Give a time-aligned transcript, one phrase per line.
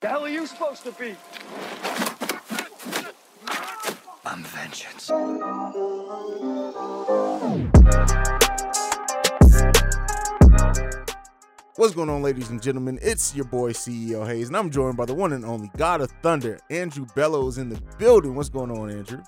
[0.00, 1.14] The hell are you supposed to be?
[4.24, 5.10] I'm vengeance.
[11.76, 12.98] What's going on, ladies and gentlemen?
[13.02, 16.10] It's your boy CEO Haize, and I'm joined by the one and only God of
[16.22, 18.34] Thunder, Andrew Bellows, in the building.
[18.34, 19.22] What's going on, Andrew?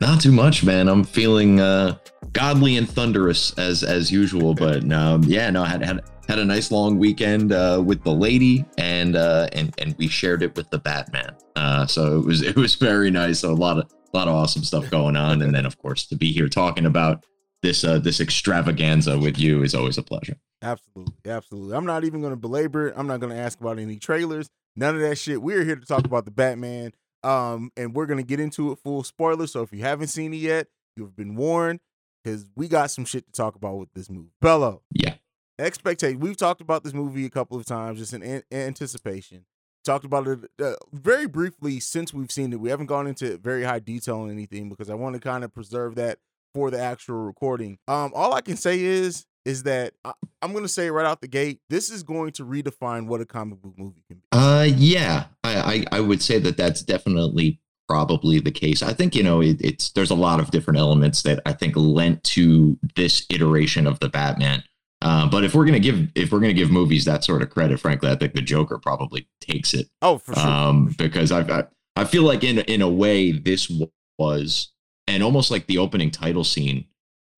[0.00, 0.88] Not too much, man.
[0.88, 1.98] I'm feeling uh,
[2.32, 6.44] godly and thunderous as as usual, but um, yeah, no, I had had had a
[6.44, 10.70] nice long weekend uh, with the lady, and uh, and and we shared it with
[10.70, 11.34] the Batman.
[11.56, 13.40] Uh, so it was it was very nice.
[13.40, 16.06] So a lot of a lot of awesome stuff going on, and then of course
[16.06, 17.24] to be here talking about
[17.62, 20.36] this uh, this extravaganza with you is always a pleasure.
[20.62, 21.76] Absolutely, absolutely.
[21.76, 22.94] I'm not even going to belabor it.
[22.96, 24.48] I'm not going to ask about any trailers.
[24.76, 25.42] None of that shit.
[25.42, 28.78] We're here to talk about the Batman, um, and we're going to get into it
[28.78, 29.46] full spoiler.
[29.46, 31.80] So if you haven't seen it yet, you've been warned
[32.22, 34.32] because we got some shit to talk about with this movie.
[34.40, 35.14] Bello, Yeah,
[35.58, 36.20] expectation.
[36.20, 39.44] We've talked about this movie a couple of times, just in an- anticipation.
[39.84, 42.60] Talked about it uh, very briefly since we've seen it.
[42.60, 45.54] We haven't gone into very high detail on anything because I want to kind of
[45.54, 46.18] preserve that
[46.52, 47.78] for the actual recording.
[47.88, 51.20] Um, all I can say is is that I, I'm going to say right out
[51.20, 54.22] the gate, this is going to redefine what a comic book movie can be.
[54.32, 58.82] uh, yeah, I, I I would say that that's definitely probably the case.
[58.82, 61.74] I think you know it, it's there's a lot of different elements that I think
[61.76, 64.62] lent to this iteration of the Batman.
[65.00, 67.80] Uh, but if we're gonna give if we're gonna give movies that sort of credit,
[67.80, 69.88] frankly, I think the Joker probably takes it.
[70.02, 70.46] Oh, for sure.
[70.46, 71.64] um, because I, I
[71.96, 73.72] I feel like in in a way this
[74.18, 74.72] was
[75.06, 76.84] and almost like the opening title scene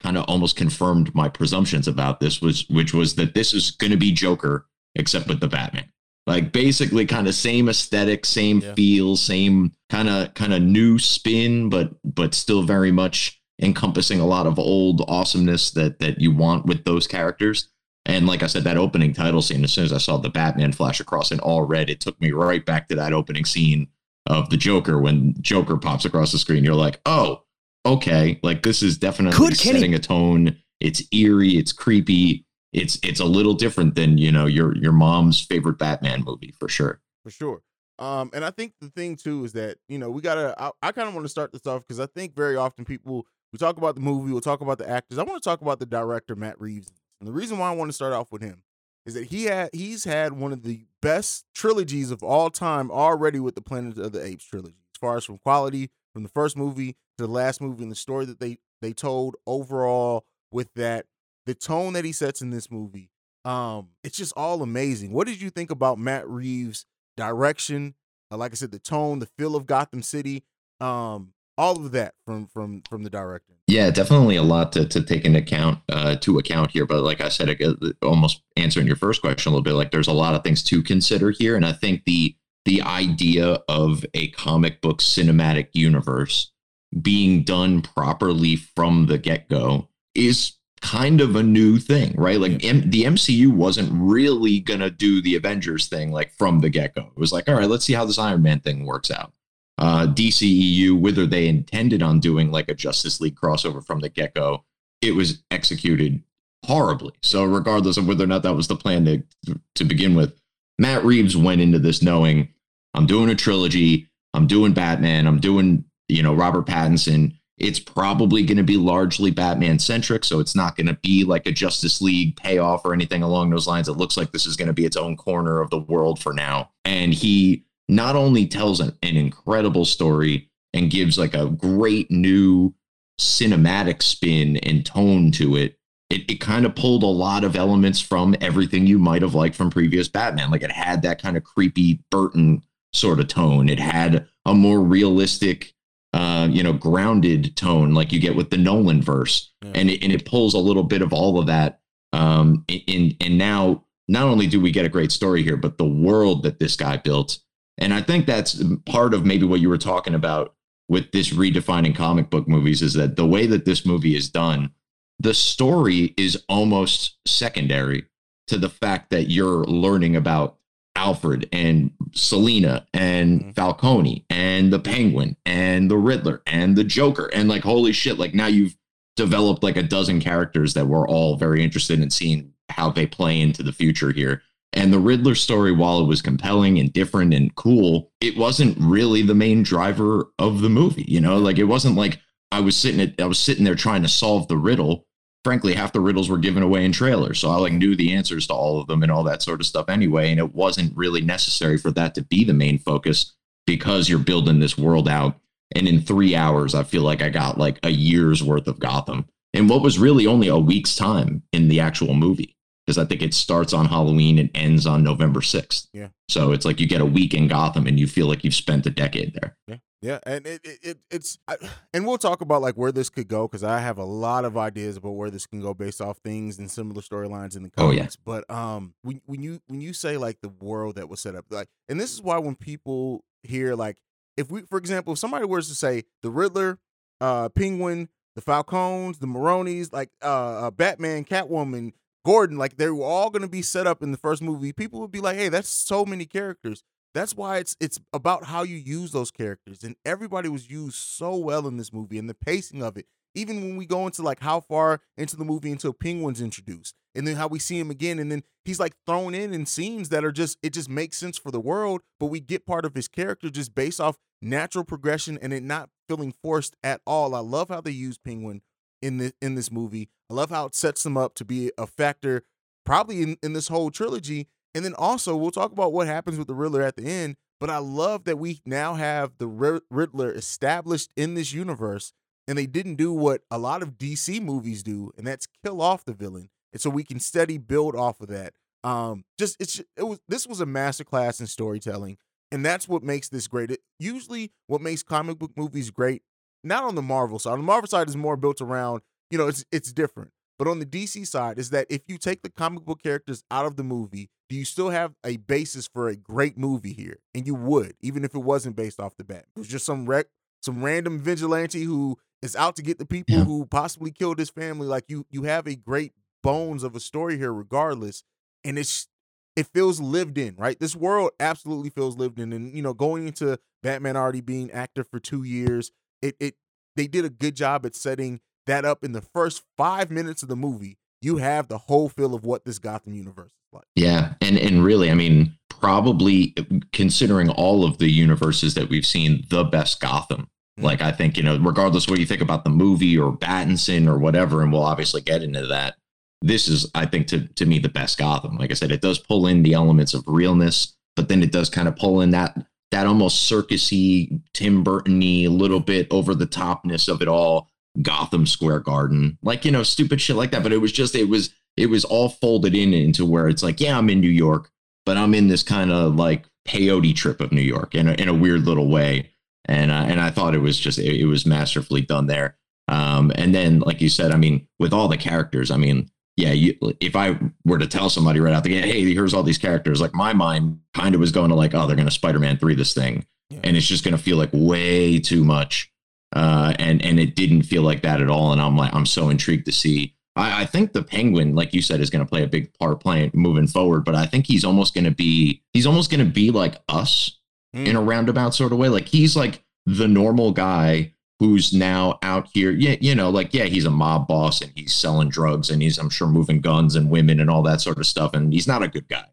[0.03, 3.91] kind of almost confirmed my presumptions about this was which was that this is going
[3.91, 5.93] to be Joker except with the Batman.
[6.27, 8.75] Like basically kind of same aesthetic, same Yeah.
[8.75, 14.27] feel, same kind of kind of new spin but but still very much encompassing a
[14.27, 17.69] lot of old awesomeness that that you want with those characters.
[18.07, 20.73] And like I said, that opening title scene, as soon as I saw the Batman
[20.73, 23.89] flash across in all red, it took me right back to that opening scene
[24.27, 26.65] of the Joker when Joker pops across the screen.
[26.65, 27.43] You're like, oh,
[27.87, 30.57] okay, like this is definitely Could Kenny- setting a tone.
[30.81, 35.41] It's eerie, it's creepy, it's it's a little different than you know your your mom's
[35.41, 37.01] favorite Batman movie for sure.
[37.23, 37.63] for sure.
[37.99, 40.55] Um, and I think the thing too is that you know we gotta.
[40.59, 43.27] I, I kind of want to start this off because I think very often people
[43.53, 45.19] we talk about the movie, we'll talk about the actors.
[45.19, 46.89] I want to talk about the director Matt Reeves,
[47.21, 48.63] and the reason why I want to start off with him
[49.05, 53.41] is that he had he's had one of the best trilogies of all time already
[53.41, 56.57] with the Planet of the Apes trilogy, as far as from quality from the first
[56.57, 61.07] movie the last movie and the story that they they told overall with that
[61.47, 63.11] the tone that he sets in this movie.
[63.45, 65.13] Um, it's just all amazing.
[65.13, 66.85] What did you think about Matt Reeves'
[67.17, 67.95] direction?
[68.31, 70.45] Uh, like I said, the tone, the feel of Gotham City,
[70.81, 73.55] um, all of that from from from the director.
[73.67, 76.87] Yeah, definitely a lot to, to take into account uh, to account here.
[76.87, 80.09] But like I said, I- almost answering your first question a little bit, like there's
[80.09, 84.29] a lot of things to consider here, and I think the the idea of a
[84.33, 86.53] comic book cinematic universe
[87.01, 92.41] being done properly from the get go is kind of a new thing, right?
[92.41, 96.95] Like M- the MCU wasn't really gonna do the Avengers thing like from the get
[96.95, 97.03] go.
[97.03, 99.33] It was like, all right, let's see how this Iron Man thing works out
[99.81, 104.35] uh, DCEU, whether they intended on doing like a Justice League crossover from the get
[104.35, 104.65] go,
[105.01, 106.23] it was executed
[106.67, 107.15] horribly.
[107.23, 110.39] So, regardless of whether or not that was the plan to, to begin with,
[110.79, 112.49] Matt Reeves went into this knowing
[112.93, 117.35] I'm doing a trilogy, I'm doing Batman, I'm doing, you know, Robert Pattinson.
[117.59, 120.25] It's probably going to be largely Batman centric.
[120.25, 123.67] So, it's not going to be like a Justice League payoff or anything along those
[123.67, 123.89] lines.
[123.89, 126.33] It looks like this is going to be its own corner of the world for
[126.33, 126.71] now.
[126.85, 132.75] And he, not only tells an, an incredible story and gives like a great new
[133.21, 135.77] cinematic spin and tone to it,
[136.09, 139.55] it, it kind of pulled a lot of elements from everything you might have liked
[139.55, 140.51] from previous Batman.
[140.51, 143.69] Like it had that kind of creepy Burton sort of tone.
[143.69, 145.73] It had a more realistic,
[146.13, 149.53] uh, you know, grounded tone like you get with the Nolan verse.
[149.63, 149.73] Yeah.
[149.75, 151.81] And it, and it pulls a little bit of all of that.
[152.13, 155.87] Um, in, and now not only do we get a great story here, but the
[155.87, 157.39] world that this guy built
[157.81, 160.55] and I think that's part of maybe what you were talking about
[160.89, 164.73] with this redefining comic book movies is that the way that this movie is done,
[165.19, 168.05] the story is almost secondary
[168.49, 170.59] to the fact that you're learning about
[171.01, 173.55] Alfred and Selina and Mhm.
[173.55, 177.31] Falcone and the Penguin and the Riddler and the Joker.
[177.33, 178.77] And like, holy shit, like now you've
[179.17, 183.41] developed like a dozen characters that we're all very interested in seeing how they play
[183.41, 184.43] into the future here.
[184.75, 189.23] And the Riddler story, while it was compelling and different and cool, it wasn't really
[189.23, 191.07] the main driver of the movie.
[191.09, 192.21] You know, like it wasn't like
[192.53, 195.07] I was sitting at I was sitting there trying to solve the riddle.
[195.45, 197.39] Frankly, half the riddles were given away in trailers.
[197.39, 199.67] So I like knew the answers to all of them and all that sort of
[199.67, 200.31] stuff anyway.
[200.31, 203.33] And it wasn't really necessary for that to be the main focus
[203.67, 205.37] because you're building this world out.
[205.75, 209.27] And in three hours, I feel like I got like a year's worth of Gotham
[209.55, 212.57] in what was really only a week's time in the actual movie.
[212.87, 215.87] Because I think it starts on Halloween and ends on November 6th.
[215.93, 216.09] Yeah.
[216.29, 218.87] So it's like you get a week in Gotham and you feel like you've spent
[218.87, 219.57] a decade there.
[219.69, 221.57] Yeah, yeah, and it, it, it it's I,
[221.93, 224.57] and we'll talk about like where this could go because I have a lot of
[224.57, 227.91] ideas about where this can go based off things and similar storylines in the Oh,
[227.91, 227.99] yeah.
[228.01, 228.17] comics.
[228.17, 231.47] But um, when when you when you say like the world that was set up,
[231.51, 233.99] like, and this is why when people hear like
[234.37, 236.79] if we, for example, if somebody was to say the Riddler,
[237.21, 241.93] uh, Penguin, the Falcons, the Maronis, like uh, uh Batman, Catwoman,
[242.25, 245.01] Gordon, like they were all going to be set up in the first movie, people
[245.01, 246.85] would be like, "Hey, that's so many characters."
[247.15, 251.37] That's why it's it's about how you use those characters, and everybody was used so
[251.37, 253.07] well in this movie, and the pacing of it.
[253.35, 257.27] Even when we go into like how far into the movie until Penguin's introduced, and
[257.27, 260.25] then how we see him again, and then he's like thrown in in scenes that
[260.25, 263.09] are just it just makes sense for the world, but we get part of his
[263.09, 267.35] character just based off natural progression and it not feeling forced at all.
[267.35, 268.63] I love how they use Penguin
[269.03, 270.09] in this in this movie.
[270.31, 272.43] I love how it sets them up to be a factor
[272.85, 274.49] probably in, in this whole trilogy.
[274.75, 277.37] And then also we'll talk about what happens with the Riddler at the end.
[277.59, 282.13] But I love that we now have the Riddler established in this universe,
[282.49, 286.05] and they didn't do what a lot of DC movies do, and that's kill off
[286.05, 286.49] the villain.
[286.73, 288.55] And so we can steady build off of that.
[288.83, 292.17] Um, just it's it was this was a masterclass in storytelling,
[292.51, 293.73] and that's what makes this great.
[293.73, 296.23] It, usually, what makes comic book movies great,
[296.65, 297.53] not on the Marvel side.
[297.53, 300.31] On the Marvel side is more built around, you know, it's it's different.
[300.59, 303.67] But on the DC side, is that if you take the comic book characters out
[303.67, 307.21] of the movie, do you still have a basis for a great movie here?
[307.35, 309.47] And you would, even if it wasn't based off the bat.
[309.57, 310.27] It was just some rec,
[310.61, 313.45] some random vigilante who is out to get the people Yeah.
[313.45, 314.89] who possibly killed his family.
[314.89, 316.13] Like you, you have a great
[316.43, 318.25] bones of a story here, regardless.
[318.65, 319.09] And it's
[319.57, 320.79] it feels lived in, right?
[320.79, 322.53] This world absolutely feels lived in.
[322.53, 325.93] And you know, going into Batman already being active for two years,
[326.23, 326.57] it it
[326.97, 330.49] they did a good job at setting that up in the first five minutes of
[330.49, 330.99] the movie.
[331.23, 333.85] You have the whole feel of what this Gotham universe is like.
[333.95, 336.55] Yeah, and and really, I mean, probably
[336.93, 340.49] considering all of the universes that we've seen, the best Gotham.
[340.79, 340.85] Mhm.
[340.85, 344.19] Like I think you know, regardless what you think about the movie or Battinson or
[344.19, 345.97] whatever, and we'll obviously get into that.
[346.43, 348.57] This is, I think, to to me, the best Gotham.
[348.57, 351.69] Like I said, it does pull in the elements of realness, but then it does
[351.69, 352.57] kind of pull in that
[352.91, 357.70] that almost circusy, Tim Burton-y, little bit over the topness of it all.
[358.03, 360.63] Gotham Square Garden, like you know, stupid shit like that.
[360.63, 363.81] But it was just, it was, it was all folded in into where it's like,
[363.81, 364.71] yeah, I'm in New York,
[365.07, 368.29] but I'm in this kind of like peyote trip of New York in a, in
[368.29, 369.31] a weird little way.
[369.67, 372.57] And uh, and I thought it was just it, it was masterfully done there.
[372.89, 376.53] Um, and then like you said, I mean, with all the characters, I mean, yeah,
[376.53, 379.59] you, if I were to tell somebody right out the gate, hey, here's all these
[379.59, 382.57] characters, like my mind kind of was going to like, oh, they're going to Spider-Man
[382.57, 383.61] three this thing, Yeah.
[383.63, 385.93] and it's just going to feel like way too much.
[386.33, 388.53] Uh, and and it didn't feel like that at all.
[388.53, 390.15] And I'm like, I'm so intrigued to see.
[390.37, 393.01] I, I think the Penguin, like you said, is going to play a big part
[393.01, 394.05] playing moving forward.
[394.05, 397.37] But I think he's almost going to be he's almost going to be like us
[397.73, 397.87] Mm.
[397.87, 398.89] in a roundabout sort of way.
[398.89, 402.73] Like he's like the normal guy who's now out here.
[402.73, 405.97] Yeah, you know, like yeah, he's a mob boss and he's selling drugs and he's
[405.97, 408.35] I'm sure moving guns and women and all that sort of stuff.
[408.35, 409.27] And he's not a good guy.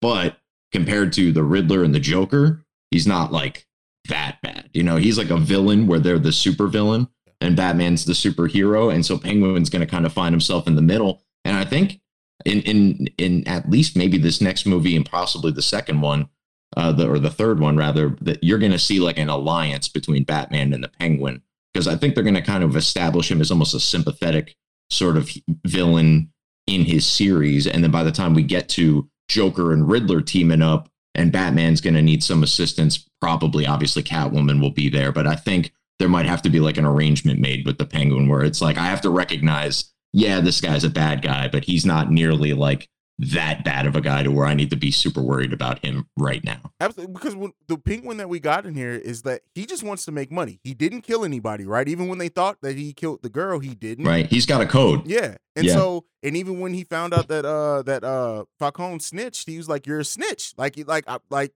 [0.00, 0.38] But
[0.72, 3.66] compared to the Riddler and the Joker, he's not like
[4.08, 4.70] that bad.
[4.72, 7.08] You know, he's like a villain where they're the super villain
[7.40, 8.92] and Batman's the superhero.
[8.92, 11.22] And so Penguin's going to kind of find himself in the middle.
[11.44, 12.00] And I think
[12.44, 16.28] in in in at least maybe this next movie and possibly the second one,
[16.76, 19.88] uh, the or the third one rather, that you're going to see like an alliance
[19.88, 21.42] between Batman and the Penguin
[21.72, 24.56] because I think they're going to kind of establish him as almost a sympathetic
[24.90, 25.30] sort of
[25.64, 26.30] villain
[26.66, 30.62] in his series, and then by the time we get to Joker and Riddler teaming
[30.62, 35.26] up, and Batman's going to need some assistance, probably obviously Catwoman will be there, but
[35.26, 38.42] I think there might have to be like an arrangement made with the Penguin where
[38.42, 42.10] it's like I have to recognize, yeah, this guy's a bad guy, but he's not
[42.10, 42.88] nearly like
[43.18, 46.08] that bad of a guy to where I need to be super worried about him
[46.18, 46.72] right now.
[46.80, 50.04] Absolutely, because when, the penguin that we got in here is that he just wants
[50.06, 50.58] to make money.
[50.64, 51.86] He didn't kill anybody, right?
[51.86, 54.04] Even when they thought that he killed the girl, he didn't.
[54.06, 54.26] Right?
[54.26, 55.06] He's got a code.
[55.06, 55.36] Yeah.
[55.54, 55.74] And Yeah.
[55.74, 59.68] so, and even when he found out that uh that uh Falcone snitched, he was
[59.68, 61.52] like, "You're a snitch." Like, like, I, like,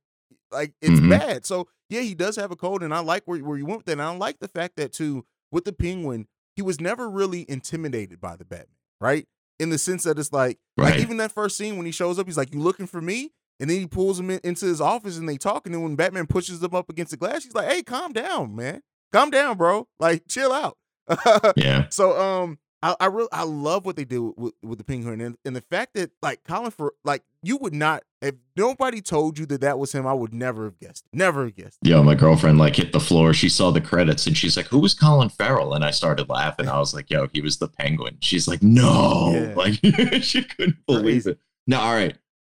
[0.53, 1.11] like it's Mhm.
[1.11, 1.47] bad.
[1.47, 3.87] So yeah, he does have a code, and I like where where you went with
[3.87, 3.93] that.
[3.93, 8.21] And I like the fact that too with the penguin, he was never really intimidated
[8.21, 9.27] by the Batman, right?
[9.59, 12.27] In the sense that it's like, like even that first scene when he shows up,
[12.27, 15.17] he's like, "You looking for me?" And then he pulls him in, into his office
[15.17, 15.67] and they talk.
[15.67, 18.55] And then when Batman pushes them up against the glass, he's like, "Hey, calm down,
[18.55, 18.83] man.
[19.13, 19.89] Calm down, bro.
[19.99, 20.77] Like, chill out."
[21.57, 21.87] Yeah.
[21.91, 22.59] So um
[22.91, 25.61] I, I really I love what they did with, with the penguin and, and the
[25.61, 29.79] fact that like Colin for like you would not if nobody told you that that
[29.79, 32.93] was him I would never have guessed never have guessed Yo, my girlfriend like hit
[32.93, 33.33] the floor.
[33.35, 36.69] She saw the credits and she's like, "Who was Colin Farrell?" And I started laughing.
[36.69, 39.55] I was like, "Yo, he was the Penguin." She's like, "No!" Yeah.
[39.57, 41.31] Like she couldn't believe Crazy.
[41.33, 41.39] it.
[41.67, 42.17] No, all right.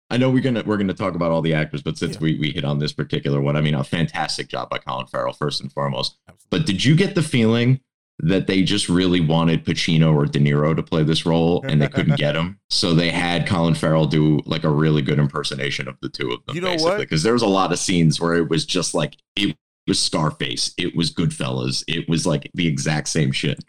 [0.10, 2.22] I know we're gonna we're gonna talk about all the actors, but since Yeah.
[2.22, 5.34] we we hit on this particular one, I mean, a fantastic job by Colin Farrell
[5.34, 6.18] first and foremost.
[6.30, 6.48] Absolutely.
[6.60, 7.82] But did you get the feeling
[8.20, 11.88] that they just really wanted Pacino or De Niro to play this role and they
[11.88, 12.60] couldn't get him?
[12.70, 16.46] So they had Colin Farrell do like a really good impersonation of the two of
[16.46, 16.56] them.
[16.56, 16.78] You know what?
[16.78, 17.06] basically.
[17.06, 19.56] Because there was a lot of scenes where it was just like it
[19.88, 23.64] was Scarface, it was Goodfellas, it was like the exact same shit.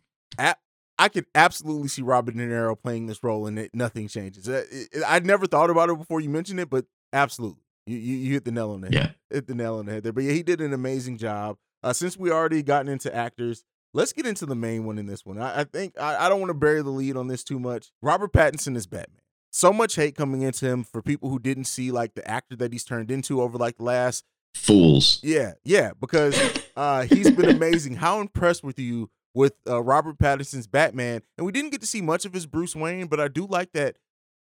[1.01, 4.49] I could absolutely see Robert De Niro playing this role and it, nothing changes.
[4.49, 7.97] Uh, it- it- I'd never thought about it before you mentioned it, but absolutely, you
[7.99, 8.95] you, you hit the nail on the head.
[8.95, 9.11] Yeah.
[9.37, 10.13] hit the nail on the head there.
[10.13, 11.57] But yeah, he did an amazing job.
[11.85, 13.65] Uh, since we already gotten into actors,
[13.95, 15.39] let's get into the main one in this one.
[15.39, 17.91] I, I think I, I don't want to bury the lead on this too much.
[18.03, 19.21] Robert Pattinson is Batman.
[19.51, 22.73] So much hate coming into him for people who didn't see like the actor that
[22.73, 25.21] he's turned into over like the last Fools.
[25.23, 26.39] yeah, yeah, because
[26.77, 27.97] uh, he's been amazing.
[27.97, 31.23] How impressed with you with uh, Robert Pattinson's Batman?
[31.37, 33.73] And we didn't get to see much of his Bruce Wayne, but I do like
[33.73, 33.97] that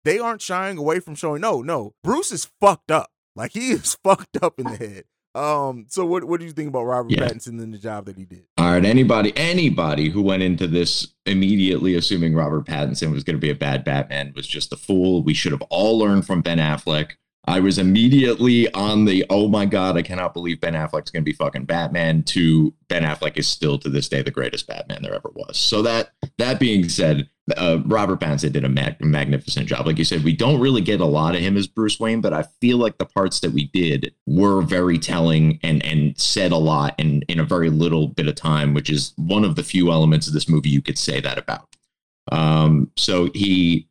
[0.04, 1.42] they aren't shying away from showing.
[1.42, 3.12] No, no, Bruce is fucked up.
[3.36, 5.04] Like he is fucked up in the head.
[5.36, 7.28] Um, so what what do you think about Robert Yeah.
[7.28, 8.44] Pattinson and the job that he did?
[8.58, 13.42] All right, anybody anybody who went into this immediately assuming Robert Pattinson was going to
[13.42, 15.24] be a bad Batman was just a fool.
[15.24, 17.14] We should have all learned from Ben Affleck.
[17.46, 21.30] I was immediately on the oh my god, I cannot believe Ben Affleck's going to
[21.30, 25.16] be fucking Batman to Ben Affleck is still to this day the greatest Batman there
[25.16, 25.58] ever was.
[25.58, 29.86] So that that being said, uh, Robert Pattinson did a mag- magnificent job.
[29.86, 32.34] Like you said, we don't really get a lot of him as Bruce Wayne, but
[32.34, 36.58] I feel like the parts that we did were very telling and and said a
[36.58, 39.92] lot in in a very little bit of time, which is one of the few
[39.92, 41.68] elements of this movie you could say that about.
[42.32, 43.90] Um, so he,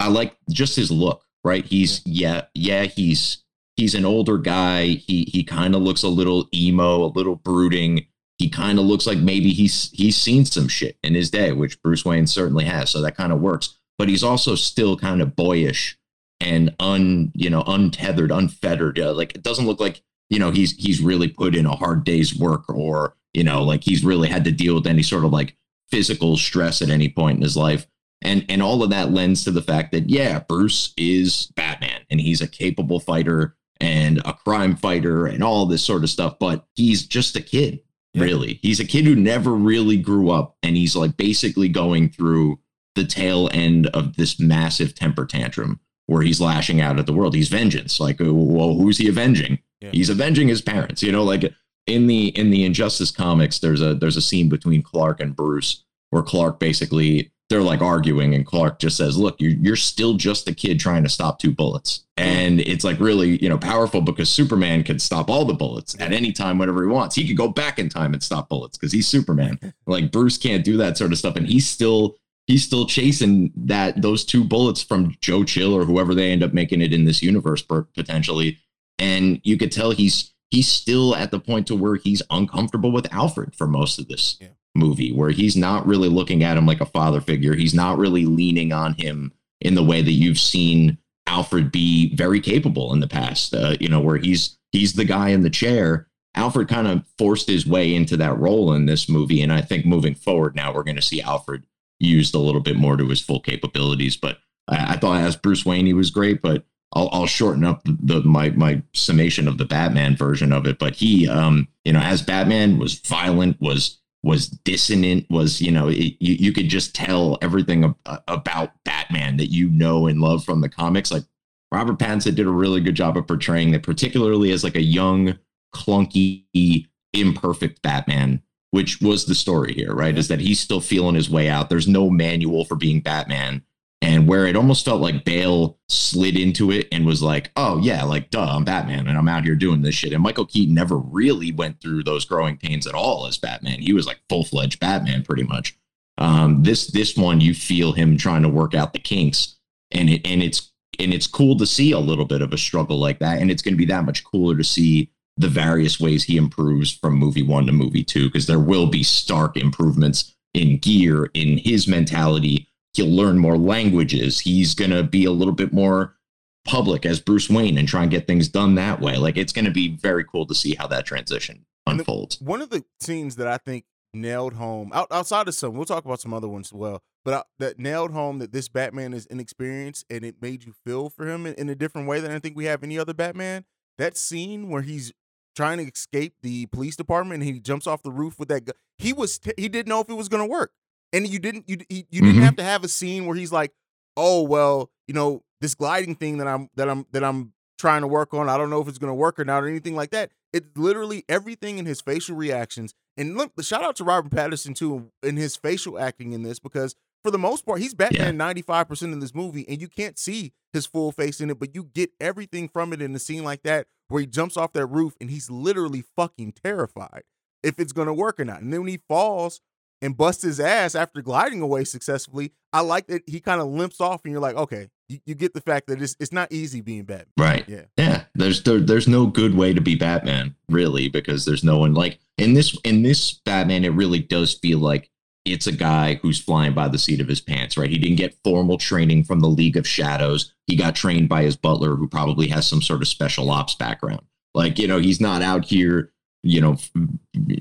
[0.00, 1.64] I like just his look, right?
[1.64, 3.44] He's yeah, yeah, he's
[3.76, 4.86] he's an older guy.
[4.86, 8.06] He he kind of looks a little emo, a little brooding.
[8.38, 11.80] He kind of looks like maybe he's he's seen some shit in his day, which
[11.82, 12.90] Bruce Wayne certainly has.
[12.90, 13.78] So that kind of works.
[13.96, 15.96] But he's also still kind of boyish
[16.40, 18.98] and un you know untethered, unfettered.
[18.98, 22.04] Uh, like it doesn't look like you know he's he's really put in a hard
[22.04, 25.32] day's work or you know like he's really had to deal with any sort of
[25.32, 25.56] like
[25.90, 27.86] physical stress at any point in his life
[28.22, 32.20] and and all of that lends to the fact that yeah bruce is batman and
[32.20, 36.66] he's a capable fighter and a crime fighter and all this sort of stuff but
[36.74, 37.80] he's just a kid
[38.14, 38.24] Yeah.
[38.24, 38.60] really.
[38.62, 42.60] He's a kid who never really grew up and he's like basically going through
[42.94, 47.34] the tail end of this massive temper tantrum where he's lashing out at the world.
[47.34, 47.98] He's vengeance.
[48.00, 49.58] Like uh, well who's he avenging?
[49.80, 49.90] Yeah.
[49.90, 51.24] he's avenging his parents you know?
[51.24, 51.52] Like
[51.86, 55.84] in the in the injustice comics there's a there's a scene between clark and bruce
[56.10, 60.48] where clark basically they're like arguing and clark just says look you're, you're still just
[60.48, 64.28] a kid trying to stop two bullets and it's like really you know powerful because
[64.28, 67.16] superman can stop all the bullets at any time whenever he wants.
[67.16, 69.58] He could go back in time and stop bullets because he's superman.
[69.86, 72.16] Like bruce can't do that sort of stuff and he's still
[72.46, 76.52] he's still chasing that those two bullets from joe chill or whoever they end up
[76.52, 78.58] making it in this universe potentially.
[78.98, 83.12] And you could tell he's he's still at the point to where he's uncomfortable with
[83.12, 84.48] Alfred for most of this Yeah.
[84.74, 87.54] movie, where he's not really looking at him like a father figure.
[87.56, 92.40] He's not really leaning on him in the way that you've seen Alfred be very
[92.40, 93.54] capable in the past.
[93.54, 96.08] Uh, you know, where he's he's the guy in the chair.
[96.36, 99.86] Alfred kind of forced his way into that role in this movie, and I think
[99.86, 101.64] moving forward now we're going to see Alfred
[102.00, 104.16] used a little bit more to his full capabilities.
[104.16, 104.38] But
[104.68, 108.20] I, I thought as Bruce Wayne he was great, but I'll, I'll shorten up the,
[108.22, 110.78] my my summation of the Batman version of it.
[110.78, 115.88] But he, um, you know, as Batman was violent, was was dissonant, was you know,
[115.88, 120.20] it, you you could just tell everything ab- uh, about Batman that you know and
[120.20, 121.12] love from the comics.
[121.12, 121.24] Like
[121.70, 125.38] Robert Pattinson did a really good job of portraying that, particularly as like a young,
[125.74, 128.42] clunky, imperfect Batman.
[128.70, 130.18] Which was the story here, right?
[130.18, 131.68] Is that he's still feeling his way out.
[131.68, 133.62] There's no manual for being Batman
[134.04, 138.04] and where it almost felt like Bale slid into it and was like, "Oh yeah,
[138.04, 140.98] like duh, I'm Batman and I'm out here doing this shit." And Michael Keaton never
[140.98, 143.80] really went through those growing pains at all as Batman.
[143.80, 145.78] He was like full fledged Batman pretty much.
[146.18, 149.56] Um, this this one, you feel him trying to work out the kinks,
[149.90, 152.98] and it and it's and it's cool to see a little bit of a struggle
[152.98, 156.24] like that, and it's going to be that much cooler to see the various ways
[156.24, 160.76] he improves from movie one to movie two because there will be stark improvements in
[160.76, 164.40] gear in his mentality he'll learn more languages.
[164.40, 166.16] He's going to be a little bit more
[166.64, 169.16] public as Bruce Wayne and try and get things done that way.
[169.16, 172.40] Like it's going to be very cool to see how that transition the- unfolds.
[172.40, 173.84] One of the scenes that I think
[174.14, 175.74] nailed home out, outside of some.
[175.74, 178.68] We'll talk about some other ones as well, but uh, that nailed home that this
[178.68, 182.20] Batman is inexperienced and it made you feel for him in, in a different way
[182.20, 183.64] than I think we have any other Batman.
[183.98, 185.12] That scene where he's
[185.56, 188.72] trying to escape the police department and he jumps off the roof with that gu-
[188.98, 190.72] he was t- he didn't know if it was going to work
[191.14, 192.42] and you didn't you you, didn't Mhm.
[192.42, 193.72] have to have a scene where he's like
[194.16, 198.06] oh well you know this gliding thing that i'm that i'm that i'm trying to
[198.06, 200.10] work on i don't know if it's going to work or not or anything like
[200.10, 200.30] that.
[200.52, 202.94] It's literally everything in his facial reactions.
[203.16, 206.94] And look shout out to robert pattinson too in his facial acting in this because
[207.24, 210.86] for the most part he's batman 95% in this movie and you can't see his
[210.86, 213.86] full face in it but you get everything from it in a scene like that
[214.08, 217.22] where he jumps off that roof and he's literally fucking terrified
[217.62, 218.60] if it's going to work or not.
[218.60, 219.60] And then when he falls
[220.04, 222.52] and busts his ass after gliding away successfully.
[222.72, 225.54] I like that he kind of limps off, and you're like, okay, you, you get
[225.54, 227.32] the fact that it's it's not easy being Batman.
[227.38, 227.68] Right.
[227.68, 227.84] Yeah.
[227.96, 228.24] Yeah.
[228.34, 232.18] There's there, there's no good way to be Batman, really, because there's no one like
[232.36, 235.10] in this in this Batman, it really does feel like
[235.44, 237.90] it's a guy who's flying by the seat of his pants, right?
[237.90, 240.54] He didn't get formal training from the League of Shadows.
[240.66, 244.22] He got trained by his butler, who probably has some sort of special ops background.
[244.54, 246.12] Like, you know, he's not out here,
[246.44, 246.76] you know,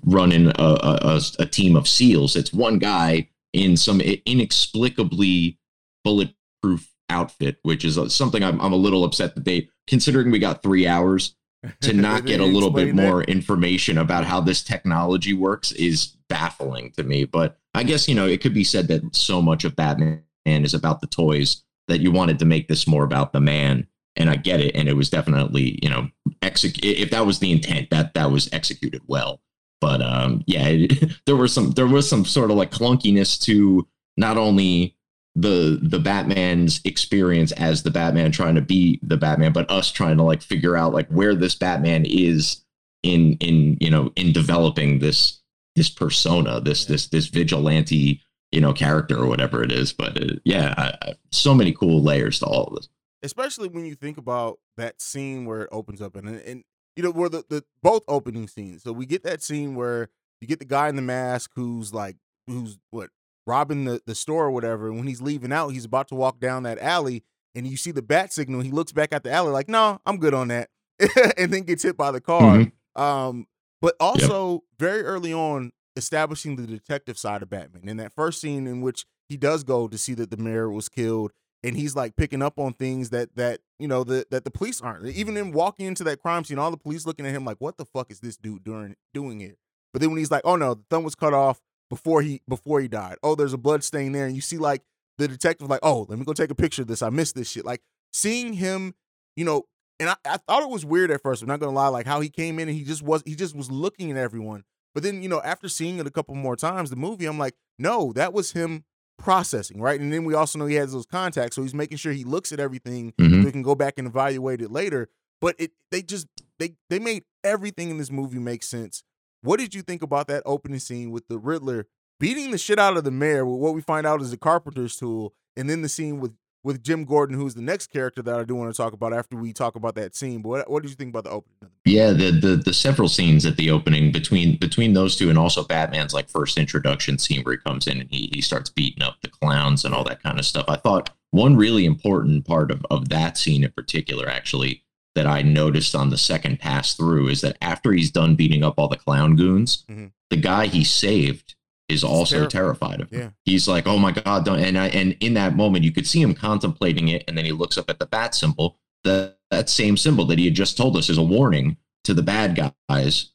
[0.04, 2.36] running a, a, a, team of SEALs.
[2.36, 5.58] It's one guy in some inexplicably
[6.04, 10.62] bulletproof outfit, which is something I'm, I'm a little upset that they, considering we got
[10.62, 11.36] three hours
[11.82, 13.02] to not get a little bit that.
[13.02, 17.24] more information about how this technology works is baffling to me.
[17.24, 20.74] But I guess, you know, it could be said that so much of Batman is
[20.74, 23.88] about the toys that you wanted to make this more about the man.
[24.16, 24.76] And I get it.
[24.76, 26.10] And it was definitely, you know,
[26.42, 29.42] execute if that was the intent, that that was executed well.
[29.82, 33.88] But um, yeah, it, there was some there was some sort of like clunkiness to
[34.18, 34.96] not only
[35.36, 40.18] the the Batman's experience as the Batman trying to be the Batman, but us trying
[40.18, 42.64] to like figure out like where this Batman is
[43.02, 45.42] in in you know in developing this
[45.76, 49.92] this persona, this this this vigilante you know character or whatever it is.
[49.92, 52.90] But uh, yeah, I, I, so many cool layers to all of this.
[53.24, 56.64] Especially when you think about that scene where it opens up and and
[56.96, 58.84] you know where the, the both opening scenes.
[58.84, 60.10] So we get that scene where
[60.42, 63.10] you get the guy in the mask who's like who's what
[63.48, 64.88] robbing the, the store or whatever.
[64.88, 67.24] And when he's leaving out, he's about to walk down that alley
[67.56, 68.62] and you see the bat signal.
[68.62, 70.70] He looks back at the alley like, no, I'm good on that.
[71.38, 72.58] and then gets hit by the car.
[72.58, 72.72] Mhm.
[72.96, 73.48] Um,
[73.82, 77.90] but also very early on, establishing the detective side of Batman.
[77.90, 80.90] In that first scene in which he does go to see that the mayor was
[80.90, 81.32] killed,
[81.64, 84.82] and he's like picking up on things that that you know the, that the police
[84.82, 85.06] aren't.
[85.08, 87.78] Even in walking into that crime scene, all the police looking at him like, "What
[87.78, 89.56] the fuck is this dude doing doing here?"
[89.92, 92.82] But then when he's like, "Oh no, the thumb was cut off before he before
[92.82, 93.16] he died.
[93.24, 94.84] Oh, there's a blood stain there," and you see like
[95.18, 97.02] the detective like, "Oh, let me go take a picture of this.
[97.02, 98.94] I missed this shit." Like seeing him,
[99.36, 99.64] you know,
[100.00, 101.42] and I, I thought it was weird at first.
[101.42, 103.56] I'm not gonna lie, like how he came in and he just was he just
[103.56, 104.64] was looking at everyone.
[104.94, 107.56] But then you know, after seeing it a couple more times, the movie, I'm like,
[107.80, 108.84] no, that was him
[109.18, 110.00] processing, right?
[110.00, 112.52] And then we also know he has those contacts, so he's making sure he looks
[112.52, 113.42] at everything Mhm.
[113.42, 115.10] so he can go back and evaluate it later.
[115.42, 116.28] But it they just
[116.60, 119.04] they they made everything in this movie make sense.
[119.42, 121.88] What did you think about that opening scene with the Riddler
[122.20, 124.96] beating the shit out of the mayor with what we find out is a carpenter's
[124.96, 128.44] tool, and then the scene with with Jim Gordon, who's the next character that I
[128.44, 130.42] do want to talk about after we talk about that scene.
[130.42, 131.72] But what, what did you think about the opening?
[131.86, 135.64] Yeah, the, the the several scenes at the opening between between those two and also
[135.64, 139.18] Batman's like first introduction scene where he comes in and he he starts beating up
[139.22, 140.66] the clowns and all that kind of stuff.
[140.70, 144.84] I thought one really important part of, of that scene in particular actually
[145.16, 148.76] that I noticed on the second pass through is that after he's done beating up
[148.78, 150.12] all the clown goons, Mhm.
[150.30, 151.56] the guy he saved
[151.90, 153.02] is also terrified.
[153.02, 153.20] of him.
[153.20, 153.30] Yeah.
[153.46, 156.22] He's like, "Oh my god!" Don't, and I, and in that moment, you could see
[156.22, 158.78] him contemplating it, and then he looks up at the bat symbol.
[159.04, 162.24] The that same symbol that he had just told us is a warning to the
[162.24, 163.30] bad guys.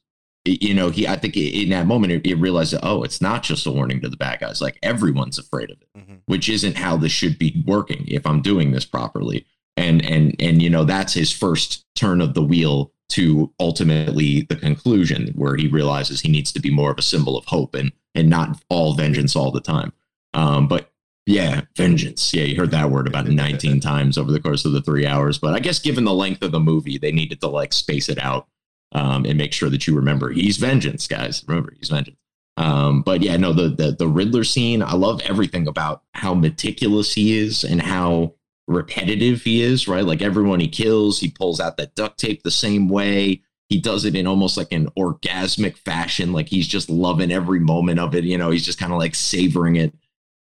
[0.45, 1.07] You know, he.
[1.07, 4.09] I think in that moment, he realized that oh, it's not just a warning to
[4.09, 4.61] the bad guys.
[4.61, 6.19] Like everyone's afraid of it, Mhm.
[6.25, 8.05] which isn't how this should be working.
[8.07, 9.45] If I'm doing this properly,
[9.77, 14.55] and and and you know, that's his first turn of the wheel to ultimately the
[14.55, 17.91] conclusion where he realizes he needs to be more of a symbol of hope and
[18.15, 19.93] and not all vengeance all the time.
[20.33, 20.91] Um, but
[21.25, 22.33] yeah, vengeance.
[22.33, 25.37] Yeah, you heard that word about 19 times over the course of the three hours.
[25.37, 28.19] But I guess given the length of the movie, they needed to like space it
[28.19, 28.47] out
[28.91, 31.43] um, and make sure that you remember he's vengeance, guys.
[31.47, 32.17] Remember, he's vengeance.
[32.57, 37.13] Um, but yeah, no, the, the the Riddler scene, I love everything about how meticulous
[37.13, 38.33] he is and how
[38.67, 40.03] repetitive he is, right?
[40.03, 43.43] Like everyone he kills, he pulls out that duct tape the same way.
[43.69, 47.99] He does it in almost like an orgasmic fashion, like he's just loving every moment
[47.99, 48.23] of it.
[48.23, 49.93] You know, he's just kind of like savoring it.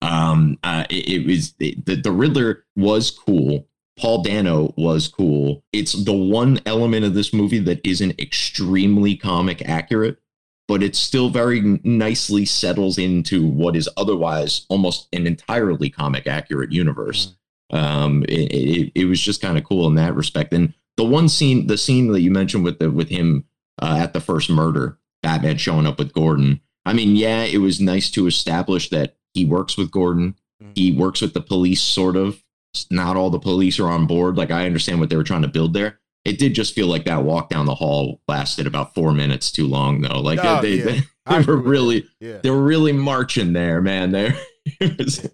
[0.01, 3.67] Um, uh, it, it was it, the the Riddler was cool.
[3.99, 5.63] Paul Dano was cool.
[5.73, 10.19] It's the one element of this movie that isn't extremely comic accurate.
[10.67, 16.71] but it still very nicely settles into what is otherwise almost an entirely comic accurate
[16.71, 17.35] universe.
[17.71, 17.77] Mm.
[17.77, 20.53] Um, it, it, it, was just kind of cool in that respect.
[20.53, 23.45] And the one scene, the scene that you mentioned with the with him
[23.81, 26.61] uh, at the first murder, Batman showing up with Gordon.
[26.85, 30.35] I mean, yeah, it was nice to establish that he works with Gordon.
[30.61, 30.71] Mm.
[30.75, 32.43] He works with the police, sort of.
[32.91, 34.37] Not all the police are on board.
[34.37, 37.05] Like I understand what they were trying to build there it did just feel like
[37.05, 40.19] that walk down the hall lasted about four minutes too long, though.
[40.19, 40.83] Like oh, they, yeah.
[41.25, 42.39] they, they were really, yeah.
[42.43, 44.11] they were really marching there, man.
[44.11, 44.37] There,
[44.81, 45.25] it was.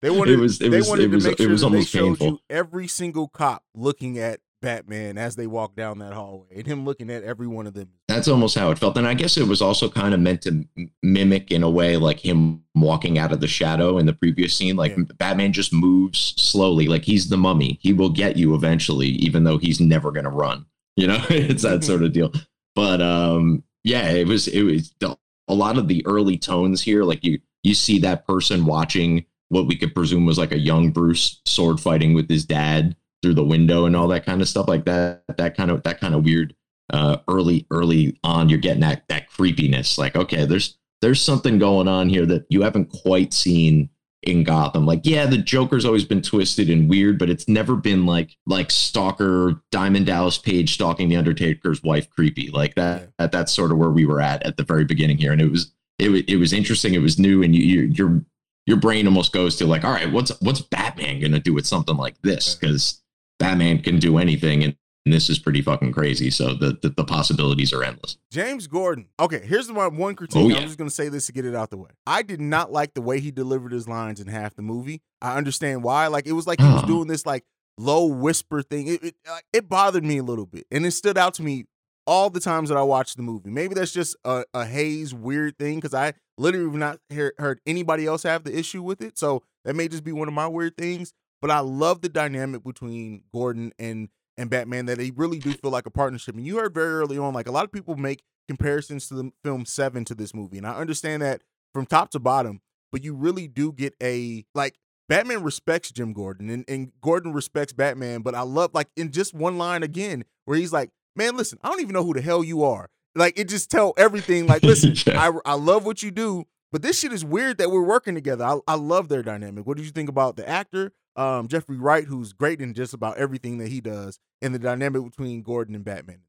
[0.00, 0.38] They wanted.
[0.38, 0.60] It was.
[0.62, 0.88] It they was.
[0.88, 1.24] Wanted it was.
[1.24, 2.40] To make sure it was almost painful.
[2.48, 7.10] every single cop looking at Batman as they walk down that hallway and him looking
[7.10, 7.88] at every one of them.
[8.08, 8.96] That's almost how it felt.
[8.96, 10.64] And I guess it was also kind of meant to
[11.02, 14.76] mimic in a way like him walking out of the shadow in the previous scene.
[14.76, 15.04] Like yeah.
[15.16, 17.78] Batman just moves slowly, like he's the mummy.
[17.80, 20.66] He will get you eventually, even though he's never going to run.
[20.96, 22.32] You know, it's that sort of deal.
[22.74, 27.04] But um, yeah, it was, it was a lot of the early tones here.
[27.04, 30.90] Like you, you see that person watching what we could presume was like a young
[30.90, 34.68] Bruce sword fighting with his dad through the window and all that kind of stuff
[34.68, 35.22] like that.
[35.36, 36.54] That kind of that kind of weird
[36.92, 38.48] uh, early early on.
[38.48, 39.98] You're getting that that creepiness.
[39.98, 43.90] Like okay, there's there's something going on here that you haven't quite seen
[44.22, 44.84] in Gotham.
[44.84, 48.70] Like, yeah, the Joker's always been twisted and weird, but it's never been like like
[48.70, 52.50] stalker Diamond Dallas Page stalking the Undertaker's wife creepy.
[52.50, 55.32] Like that, that that's sort of where we were at at the very beginning here,
[55.32, 56.94] and it was it was it was interesting.
[56.94, 58.24] It was new, and you, you your
[58.66, 61.96] your brain almost goes to like, all right, what's what's Batman gonna do with something
[61.96, 62.54] like this?
[62.54, 63.00] Because
[63.38, 66.30] Batman can do anything, and this is pretty fucking crazy.
[66.30, 68.18] So the, the, the possibilities are endless.
[68.30, 69.08] James Gordon.
[69.18, 70.42] Okay, here's my one critique.
[70.42, 70.56] Oh, yeah.
[70.58, 71.90] I'm just gonna say this to get it out the way.
[72.06, 75.00] I did not like the way he delivered his lines in half the movie.
[75.22, 76.08] I understand why.
[76.08, 77.44] Like it was like he was doing this like
[77.78, 78.88] low whisper thing.
[78.88, 79.14] It, it
[79.52, 81.64] it bothered me a little bit, and it stood out to me
[82.06, 83.50] all the times that I watched the movie.
[83.50, 87.60] Maybe that's just a, a Haize weird thing because I literally have not hear, heard
[87.66, 89.18] anybody else have the issue with it.
[89.18, 91.12] So that may just be one of my weird things.
[91.40, 95.70] But I love the dynamic between Gordon and and Batman that they really do feel
[95.70, 96.36] like a partnership.
[96.36, 99.32] And you heard very early on, like a lot of people make comparisons to the
[99.44, 101.42] film Seven to this movie, and I understand that
[101.74, 102.60] from top to bottom.
[102.90, 104.76] But you really do get a like
[105.08, 108.22] Batman respects Jim Gordon and, and Gordon respects Batman.
[108.22, 111.68] But I love like in just one line again where he's like, "Man, listen, I
[111.68, 114.46] don't even know who the hell you are." Like it just tell everything.
[114.46, 114.94] Like, listen.
[115.14, 118.44] I I love what you do, but this shit is weird that we're working together.
[118.44, 119.66] I, I love their dynamic.
[119.66, 120.92] What did you think about the actor?
[121.18, 125.02] Um, Jeffrey Wright, who's great in just about everything that he does, and the dynamic
[125.04, 126.20] between Gordon and Batman.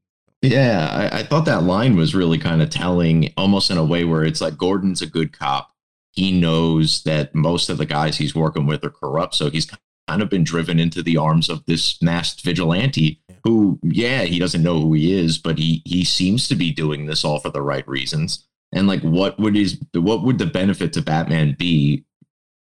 [0.41, 4.03] Yeah, I, I thought that line was really kind of telling, almost in a way
[4.05, 5.71] where it's like Gordon's a good cop.
[6.11, 9.69] He knows that most of the guys he's working with are corrupt, so he's
[10.07, 14.63] kind of been driven into the arms of this masked vigilante who, yeah, he doesn't
[14.63, 17.61] know who he is, but he he seems to be doing this all for the
[17.61, 18.47] right reasons.
[18.71, 22.05] And like, what would his what would the benefit to Batman be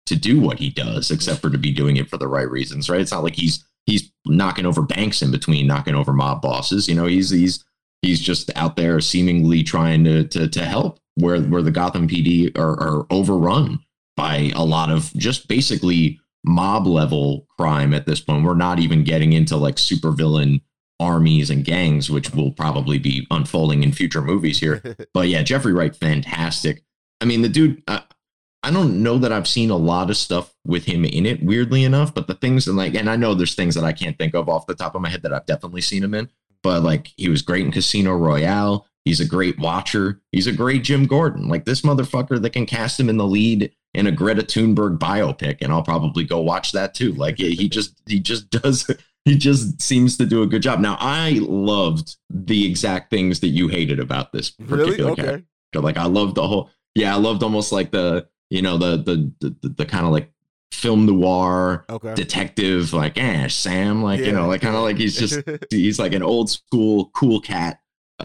[0.06, 2.88] to do what he does, except for to be doing it for the right reasons,
[2.88, 3.00] right?
[3.00, 6.88] It's not like he's he's knocking over banks in between knocking over mob bosses.
[6.88, 7.64] You know, he's he's
[8.02, 12.56] he's just out there seemingly trying to to, to help where where the Gotham PD
[12.58, 13.80] are, are overrun
[14.16, 18.44] by a lot of just basically mob level crime at this point.
[18.44, 20.60] We're not even getting into like supervillain
[20.98, 24.82] armies and gangs, which will probably be unfolding in future movies here.
[25.14, 26.82] but yeah, Jeffrey Wright, fantastic.
[27.20, 28.00] I mean, the dude, uh,
[28.66, 31.84] I don't know that I've seen a lot of stuff with him in it, weirdly
[31.84, 32.12] enough.
[32.12, 34.48] But the things and like, and I know there's things that I can't think of
[34.48, 36.28] off the top of my head that I've definitely seen him in.
[36.64, 38.84] But like, he was great in Casino Royale.
[39.04, 40.20] He's a great watcher.
[40.32, 41.48] He's a great Jim Gordon.
[41.48, 45.58] Like this motherfucker that can cast him in the lead in a Greta Thunberg biopic,
[45.60, 47.12] and I'll probably go watch that too.
[47.12, 48.90] Like he just he just does
[49.24, 50.80] he just seems to do a good job.
[50.80, 55.10] Now I loved the exact things that you hated about this particular really?
[55.12, 55.22] okay.
[55.22, 55.46] character.
[55.74, 59.32] Like I loved the whole yeah, I loved almost like the you know the the
[59.62, 60.30] the, the kind of like
[60.72, 62.14] film noir okay.
[62.14, 64.26] detective like eh sam like yeah.
[64.26, 67.80] you know like kind of like he's just he's like an old school cool cat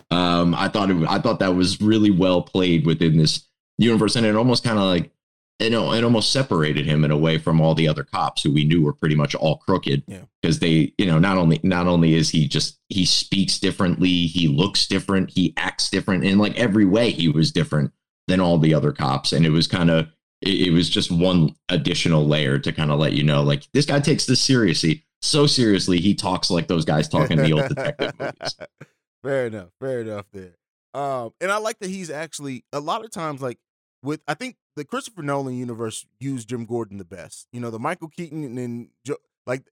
[0.10, 3.46] um i thought it i thought that was really well played within this
[3.78, 5.12] universe and it almost kind of like
[5.60, 8.52] you know it almost separated him in a way from all the other cops who
[8.52, 10.04] we knew were pretty much all crooked
[10.42, 10.68] because yeah.
[10.68, 14.88] they you know not only not only is he just he speaks differently he looks
[14.88, 17.92] different he acts different in like every way he was different
[18.28, 19.34] than all the other cops.
[19.34, 20.08] And it was kind of,
[20.42, 23.86] it, it was just one additional layer to kind of let you know, like, this
[23.86, 25.04] guy takes this seriously.
[25.22, 28.56] So seriously, he talks like those guys talking the old detective movies.
[29.24, 29.70] Fair enough.
[29.80, 30.56] Fair enough there.
[30.94, 33.60] Um, and I like that he's actually a lot of times like
[34.04, 37.48] with I think the Christopher Nolan universe used Jim Gordon the best.
[37.54, 38.90] You know, the Michael Keaton and then
[39.46, 39.64] like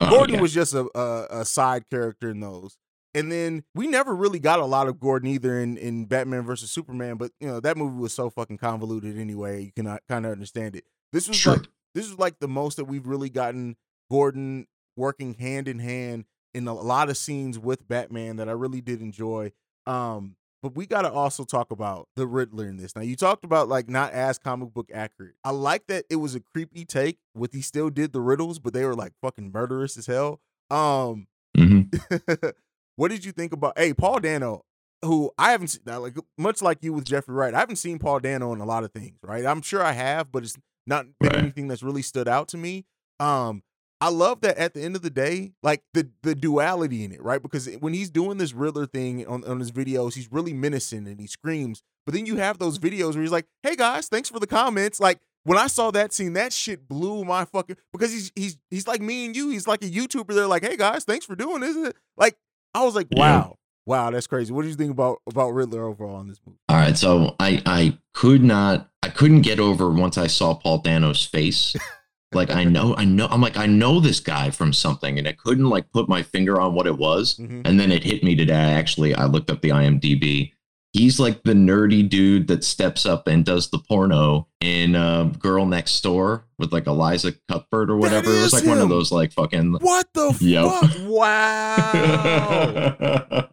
[0.00, 0.40] oh, Gordon yeah.
[0.40, 2.76] was just a, a, a side character in those.
[3.14, 6.70] And then we never really got a lot of Gordon either in, in Batman versus
[6.70, 9.64] Superman, but you know, that movie was so fucking convoluted anyway.
[9.64, 10.84] You cannot kind of understand it.
[11.12, 11.54] This was Sure.
[11.54, 13.76] like this is like the most that we've really gotten
[14.10, 18.80] Gordon working hand in hand in a lot of scenes with Batman that I really
[18.80, 19.52] did enjoy.
[19.86, 22.96] Um, but we got to also talk about the Riddler in this.
[22.96, 25.34] Now, you talked about like not as comic book accurate.
[25.44, 28.72] I like that it was a creepy take with he still did the riddles, but
[28.72, 30.40] they were like fucking murderous as hell.
[30.70, 31.82] Um, hmm
[32.96, 33.78] what did you think about?
[33.78, 34.64] Hey, Paul Dano,
[35.04, 38.20] who I haven't seen, like much like you with Jeffrey Wright, I haven't seen Paul
[38.20, 39.18] Dano in a lot of things.
[39.22, 39.44] Right?
[39.44, 41.38] I'm sure I have, but it's not been Right.
[41.38, 42.84] anything that's really stood out to me.
[43.20, 43.62] Um,
[44.00, 47.22] I love that at the end of the day, like the the duality in it,
[47.22, 47.42] right?
[47.42, 51.18] Because when he's doing this Riddler thing on, on his videos, he's really menacing and
[51.20, 51.82] he screams.
[52.04, 55.00] But then you have those videos where he's like, "Hey guys, thanks for the comments."
[55.00, 58.86] Like when I saw that scene, that shit blew my fucking because he's he's he's
[58.86, 59.48] like me and you.
[59.48, 60.34] He's like a YouTuber.
[60.34, 62.36] They're like, "Hey guys, thanks for doing this." Like
[62.74, 63.18] I was like, Yeah.
[63.18, 63.56] "Wow,
[63.86, 66.58] wow, that's crazy." What do you think about about Riddler overall in this movie?
[66.68, 70.78] All right, so I I could not I couldn't get over once I saw Paul
[70.78, 71.74] Dano's face.
[72.32, 75.32] like I know I know I'm like I know this guy from something, and I
[75.32, 77.36] couldn't like put my finger on what it was.
[77.36, 77.62] Mhm.
[77.64, 78.54] And then it hit me today.
[78.54, 80.52] Actually, I looked up the IMDb.
[80.94, 85.66] He's like the nerdy dude that steps up and does the porno in uh, Girl
[85.66, 88.30] Next Door with like Eliza Cuthbert or whatever.
[88.30, 89.72] It was like one of those like fucking.
[89.80, 90.70] What the Yep.
[90.70, 90.90] fuck?
[91.08, 91.92] Wow,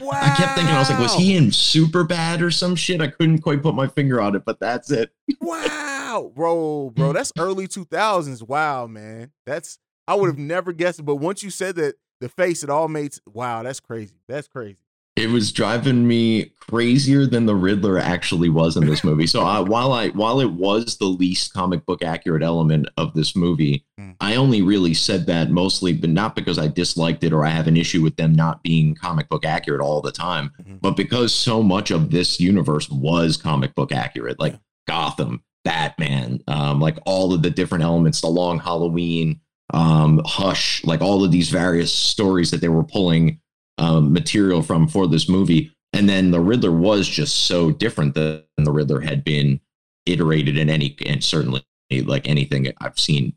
[0.00, 0.10] wow.
[0.12, 3.02] I kept thinking, I was like, was he in super bad or some shit?
[3.02, 5.12] I couldn't quite put my finger on it, but that's it.
[5.42, 8.42] Wow, bro, bro, that's early two thousands.
[8.42, 11.04] Wow, man, that's I would have never guessed it.
[11.04, 13.14] But once you said that, the face, it all made.
[13.26, 14.14] Wow, that's crazy.
[14.26, 14.78] That's crazy.
[15.16, 19.26] It was driving me crazier than the Riddler actually was in this movie.
[19.26, 23.34] So I, while I while it was the least comic book accurate element of this
[23.34, 24.10] movie, Hmm.
[24.20, 27.66] I only really said that mostly, but not because I disliked it or I have
[27.66, 30.80] an issue with them not being comic book accurate all the time, Mhm.
[30.82, 34.58] but because so much of this universe was comic book accurate, like Yeah.
[34.86, 39.40] Gotham, Batman, um, like all of the different elements, the Long Halloween,
[39.72, 43.38] um, Hush, like all of these various stories that they were pulling
[43.78, 45.72] um, material from for this movie.
[45.92, 49.60] And then the Riddler was just so different than the Riddler had been
[50.04, 51.64] iterated in any, and certainly
[52.04, 53.34] like anything I've seen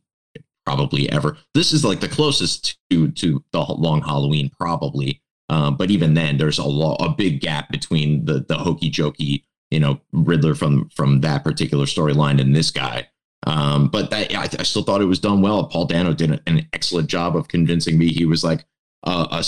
[0.66, 1.38] probably ever.
[1.54, 5.22] This is like the closest to to the Long Halloween, probably.
[5.50, 9.44] Um, but even then, there's a lo- a big gap between the the hokey jokey,
[9.72, 13.08] you know, Riddler from from that particular storyline and this guy.
[13.48, 15.66] Um, but that I, I still thought it was done well.
[15.68, 18.66] Paul Dano did an excellent job of convincing me he was like
[19.04, 19.44] a, a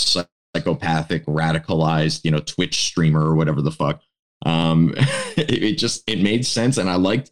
[0.54, 4.02] psychopathic, radicalized, you know, Twitch streamer or whatever the fuck.
[4.44, 4.94] Um,
[5.36, 7.30] it, it just it made sense, and I liked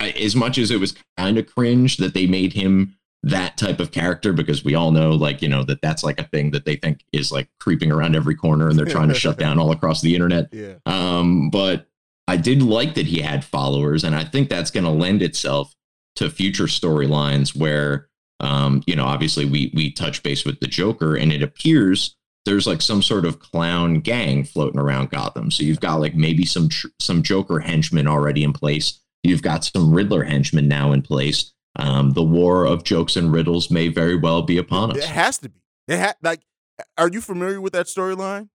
[0.00, 3.80] I- as much as it was kind of cringe that they made him that type
[3.80, 6.64] of character because we all know like you know that that's like a thing that
[6.64, 9.72] they think is like creeping around every corner and they're trying to shut down all
[9.72, 10.74] across the internet Yeah.
[10.86, 11.86] um, but
[12.28, 15.74] I did like that he had followers, and I think that's going to lend itself
[16.16, 18.08] to future storylines where,
[18.40, 22.16] um, you know, obviously we we touch base with the Joker, and it appears
[22.48, 25.50] there's like some sort of clown gang floating around Gotham.
[25.50, 29.00] So you've got like maybe some tr- some Joker henchmen already in place.
[29.22, 31.52] You've got some Riddler henchmen now in place.
[31.76, 34.96] Um, the war of jokes and riddles may very well be upon us.
[34.96, 35.60] It has to be.
[35.86, 36.40] It ha- like,
[36.96, 38.48] are you familiar with that storyline?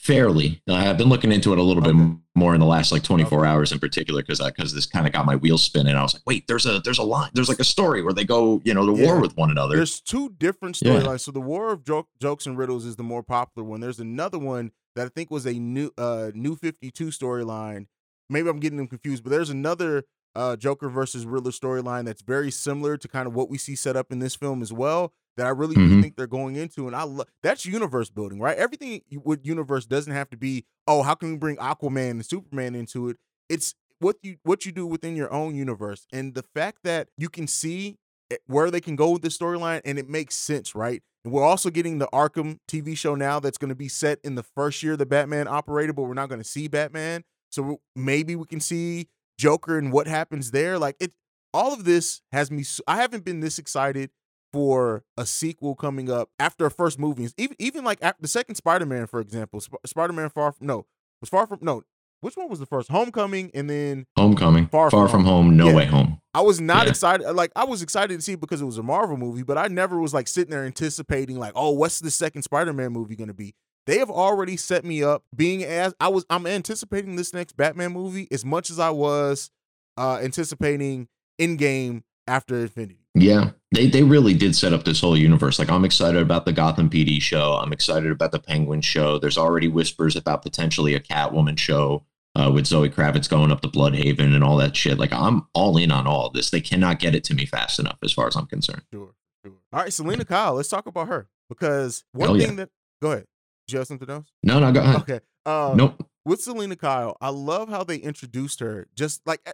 [0.00, 1.94] Fairly, Uh, I've been looking into it a little bit
[2.34, 3.48] more in the last like 24 Okay.
[3.50, 5.94] hours in particular because because this kind of got my wheels spinning.
[5.94, 8.24] I was like, wait, there's a there's a line, there's like a story where they
[8.24, 9.20] go, you know, to war Yeah.
[9.20, 9.76] with one another.
[9.76, 10.92] There's two different Yeah.
[11.02, 11.20] storylines.
[11.20, 13.80] So the War of Joke, Jokes and Riddles is the more popular one.
[13.80, 17.86] There's another one that I think was a new uh new 52 storyline.
[18.30, 22.50] Maybe I'm getting them confused, but there's another uh Joker versus Riddler storyline that's very
[22.50, 25.12] similar to kind of what we see set up in this film as well.
[25.40, 26.02] That I really do Mhm.
[26.02, 28.58] think they're going into, and I love that's universe building, right?
[28.58, 32.74] Everything with universe doesn't have to be, oh, how can we bring Aquaman and Superman
[32.74, 33.16] into it?
[33.48, 37.30] It's what you what you do within your own universe, and the fact that you
[37.30, 37.96] can see
[38.30, 41.02] eh, where they can go with this storyline and it makes sense, right?
[41.24, 44.34] And we're also getting the Arkham TV show now that's going to be set in
[44.34, 47.24] the first year the Batman operated, but we're not going to see Batman.
[47.50, 50.78] So maybe we can see Joker and what happens there.
[50.78, 51.12] Like it,
[51.54, 52.62] all of this has me.
[52.86, 54.10] I haven't been this excited
[54.52, 57.28] for a sequel coming up after a first movie.
[57.36, 60.66] Even even like after the second Spider Man, for example, Sp- Spider Man Far from
[60.66, 60.86] no
[61.20, 61.82] was far from no.
[62.22, 62.90] Which one was the first?
[62.90, 65.74] Homecoming, and then Homecoming, Far far, From from, home, no Yeah.
[65.76, 66.20] way home.
[66.34, 66.90] I was not Yeah.
[66.90, 67.32] excited.
[67.32, 69.68] Like I was excited to see it because it was a Marvel movie, but I
[69.68, 73.34] never was like sitting there anticipating like, oh, what's the second Spider-Man movie going to
[73.34, 73.54] be?
[73.86, 76.26] They have already set me up being as I was.
[76.28, 79.50] I'm anticipating this next Batman movie as much as I was
[79.96, 81.08] uh anticipating
[81.40, 82.98] Endgame after Infinity.
[83.14, 85.58] Yeah, they they really did set up this whole universe.
[85.58, 87.54] Like I'm excited about the Gotham PD show.
[87.54, 89.18] I'm excited about the Penguin show.
[89.18, 92.04] There's already whispers about potentially a Catwoman show
[92.36, 94.96] uh, with Zoe Kravitz going up to Blüdhaven and all that shit.
[94.96, 96.50] Like I'm all in on all of this.
[96.50, 98.82] They cannot get it to me fast enough, as far as I'm concerned.
[98.92, 99.12] Sure,
[99.44, 99.54] sure.
[99.72, 100.54] All right, Selina Kyle.
[100.54, 102.46] Let's talk about her because one Hell yeah.
[102.46, 102.70] thing that
[103.02, 103.26] go ahead.
[103.66, 104.28] Did you have something else?
[104.44, 104.96] No, no, go ahead.
[105.02, 105.20] Okay.
[105.44, 106.06] Uh, Nope.
[106.24, 108.86] with Selina Kyle, I love how they introduced her.
[108.94, 109.52] Just like eh,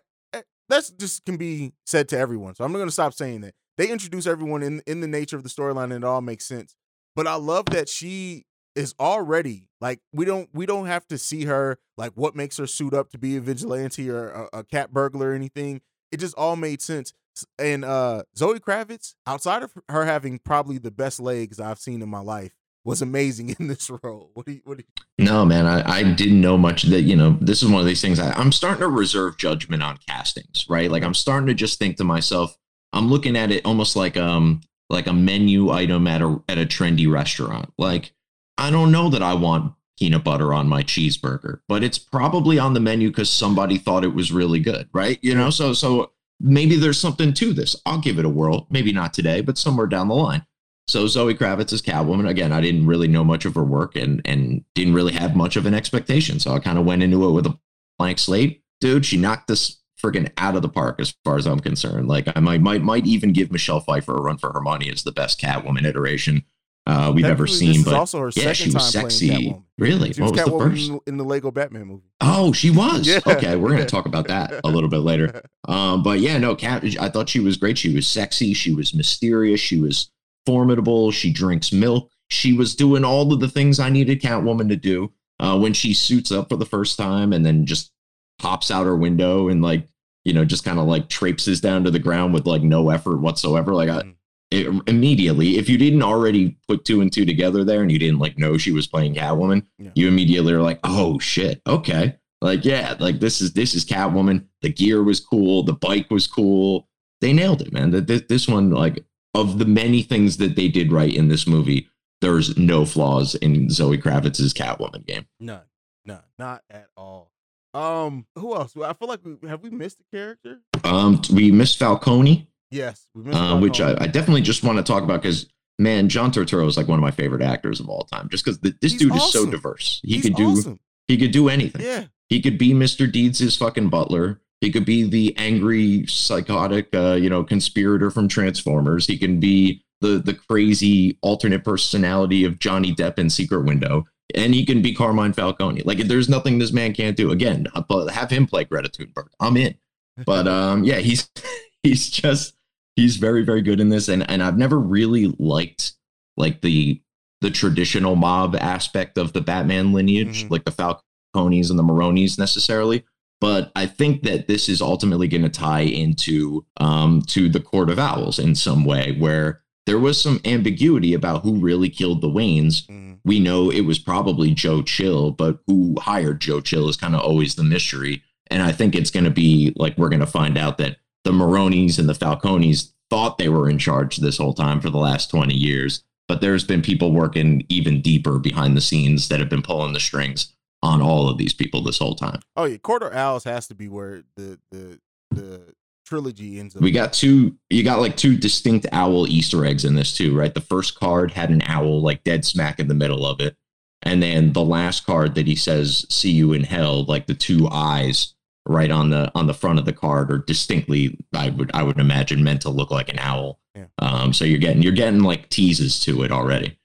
[0.68, 2.54] that's just can be said to everyone.
[2.54, 3.54] So I'm not going to stop saying that.
[3.78, 6.74] They introduce everyone in in the nature of the storyline, and it all makes sense.
[7.14, 11.46] But I love that she is already like we don't we don't have to see
[11.46, 14.92] her like what makes her suit up to be a vigilante or a, a cat
[14.92, 15.80] burglar or anything.
[16.12, 17.12] It just all made sense.
[17.58, 22.08] And uh Zoe Kravitz, outside of her having probably the best legs I've seen in
[22.08, 22.52] my life,
[22.86, 24.30] was amazing in this role.
[24.34, 27.16] What do you what do you No, man, I, I didn't know much that, you
[27.16, 30.64] know, this is one of these things I, I'm starting to reserve judgment on castings,
[30.68, 30.90] right?
[30.90, 32.56] Like I'm starting to just think to myself,
[32.92, 36.64] I'm looking at it almost like um like a menu item at a at a
[36.64, 37.72] trendy restaurant.
[37.76, 38.14] Like,
[38.56, 42.74] I don't know that I want peanut butter on my cheeseburger, but it's probably on
[42.74, 45.18] the menu because somebody thought it was really good, right?
[45.22, 47.74] You know, so so maybe there's something to this.
[47.84, 48.66] I'll give it a whirl.
[48.70, 50.46] Maybe not today, but somewhere down the line.
[50.88, 52.28] So Zoe Kravitz is Catwoman.
[52.28, 55.56] Again, I didn't really know much of her work and and didn't really have much
[55.56, 56.38] of an expectation.
[56.38, 57.58] So I kind of went into it with a
[57.98, 58.62] blank slate.
[58.80, 62.08] Dude, she knocked this friggin' out of the park as far as I'm concerned.
[62.08, 65.02] Like I might might might even give Michelle Pfeiffer a run for her money as
[65.02, 66.44] the best Catwoman iteration
[66.86, 67.82] uh, we've ever seen.
[67.82, 69.56] But also her yeah, she was time sexy.
[69.78, 70.12] Really?
[70.12, 70.88] She what was the first?
[70.88, 72.04] in, in the Lego Batman movie.
[72.20, 73.06] Oh, she was.
[73.06, 73.20] Yeah.
[73.26, 75.42] Okay, we're gonna talk about that a little bit later.
[75.68, 76.84] Um, but yeah, no, Cat.
[77.00, 77.76] I thought she was great.
[77.76, 78.54] She was sexy.
[78.54, 79.58] She was mysterious.
[79.58, 80.12] She was
[80.46, 81.10] formidable.
[81.10, 82.10] She drinks milk.
[82.28, 85.12] She was doing all of the things I needed Catwoman to do.
[85.38, 87.92] Uh, when she suits up for the first time and then just
[88.38, 89.86] pops out her window and like
[90.24, 93.18] you know just kind of like traipses down to the ground with like no effort
[93.18, 93.74] whatsoever.
[93.74, 94.14] Like I, Mhm.
[94.50, 98.18] it, immediately, if you didn't already put two and two together there and you didn't
[98.18, 99.90] like know she was playing Catwoman, Yeah.
[99.94, 102.16] you immediately are like, oh shit, okay.
[102.40, 104.44] Like, yeah, like this is this is Catwoman.
[104.62, 106.88] The gear was cool, the bike was cool.
[107.20, 107.90] They nailed it, man.
[107.90, 109.04] That this, this one, like,
[109.36, 111.88] of the many things that they did right in this movie,
[112.20, 115.26] there's no flaws in Zoe Kravitz's Catwoman game.
[115.40, 115.62] None,
[116.04, 117.30] none, not at all.
[117.74, 118.74] Um, who else?
[118.76, 120.60] I feel like we have we missed a character.
[120.84, 123.36] Um, we missed Falcone, Yes, we missed.
[123.38, 125.46] uh, which I, I definitely just want to talk about because
[125.78, 128.28] man, John Turturro is like one of my favorite actors of all time.
[128.30, 130.80] Just because this He's dude is so diverse, he He's could do awesome.
[131.06, 131.82] he could do anything.
[131.82, 133.10] Yeah, He could be Mr.
[133.12, 134.40] Deeds' fucking butler.
[134.60, 139.06] He could be the angry, psychotic, uh, you know, conspirator from Transformers.
[139.06, 144.54] He can be the the crazy alternate personality of Johnny Depp in Secret Window, and
[144.54, 145.82] he can be Carmine Falcone.
[145.84, 147.30] Like, there's nothing this man can't do.
[147.30, 147.66] Again,
[148.12, 149.28] have him play Greta Thunberg.
[149.40, 149.74] I'm in.
[150.24, 151.28] But um, yeah, he's
[151.82, 152.54] he's just
[152.96, 155.92] he's very very good in this, and and I've never really liked
[156.38, 157.02] like the
[157.42, 160.50] the traditional mob aspect of the Batman lineage, Mhm.
[160.50, 163.04] like the Falcones and the Maronis necessarily.
[163.40, 167.90] But I think that this is ultimately going to tie into um, to the Court
[167.90, 172.28] of Owls in some way, where there was some ambiguity about who really killed the
[172.28, 172.86] Waynes.
[172.86, 173.18] Mhm.
[173.24, 177.20] We know it was probably Joe Chill, but who hired Joe Chill is kind of
[177.20, 178.22] always the mystery.
[178.48, 181.32] And I think it's going to be like we're going to find out that the
[181.32, 185.30] Maronis and the Falcones thought they were in charge this whole time for the last
[185.30, 186.02] 20 years.
[186.28, 190.00] But there's been people working even deeper behind the scenes that have been pulling the
[190.00, 190.52] strings
[190.86, 192.40] on all of these people this whole time.
[192.56, 195.74] Oh yeah, Court of Owls has to be where the the the
[196.06, 196.82] trilogy ends up.
[196.82, 200.54] We got two, you got like two distinct owl Easter eggs in this too, right?
[200.54, 203.56] The first card had an owl like dead smack in the middle of it.
[204.02, 207.68] And then the last card that he says, see you in hell, like the two
[207.70, 208.34] eyes
[208.68, 211.98] right on the on the front of the card are distinctly, I would I would
[211.98, 213.58] imagine meant to look like an owl.
[213.74, 213.86] Yeah.
[213.98, 216.78] Um, so you're getting you're getting like teases to it already.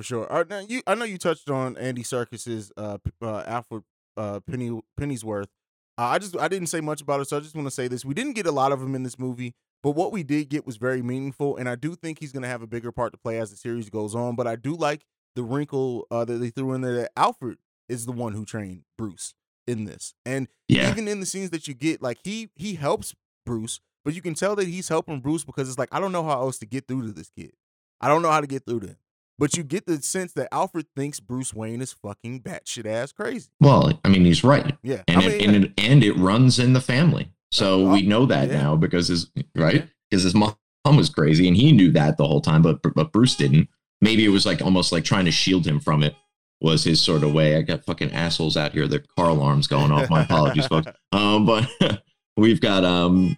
[0.00, 0.32] For sure.
[0.32, 3.82] All right, now you, I know you touched on Andy Serkis's uh, uh, Alfred
[4.16, 5.50] uh, Penny Pennyworth.
[5.98, 7.86] Uh, I just I didn't say much about it, so I just want to say
[7.86, 10.48] this: we didn't get a lot of him in this movie, but what we did
[10.48, 13.12] get was very meaningful, and I do think he's going to have a bigger part
[13.12, 14.36] to play as the series goes on.
[14.36, 15.02] But I do like
[15.36, 18.84] the wrinkle uh, that they threw in there that Alfred is the one who trained
[18.96, 19.34] Bruce
[19.66, 20.88] in this, and Yeah.
[20.90, 24.32] even in the scenes that you get, like he he helps Bruce, but you can
[24.32, 26.88] tell that he's helping Bruce because it's like I don't know how else to get
[26.88, 27.52] through to this kid.
[28.00, 28.96] I don't know how to get through to him.
[29.40, 33.48] But you get the sense that Alfred thinks Bruce Wayne is fucking batshit ass crazy.
[33.58, 34.76] Well, I mean, he's right.
[34.82, 37.32] Yeah, and I it, mean, and, it, and it runs in the family.
[37.50, 38.60] So Uh, we know that yeah.
[38.62, 39.84] now because his right Yeah.
[40.08, 43.34] because his mom was crazy and he knew that the whole time, but but Bruce
[43.34, 43.68] didn't.
[44.00, 46.14] Maybe it was like almost like trying to shield him from it
[46.60, 47.56] was his sort of way.
[47.56, 48.86] I got fucking assholes out here.
[48.86, 50.10] Their car alarms going off.
[50.10, 50.92] My apologies, folks.
[51.12, 51.68] Um, but
[52.36, 53.36] we've got um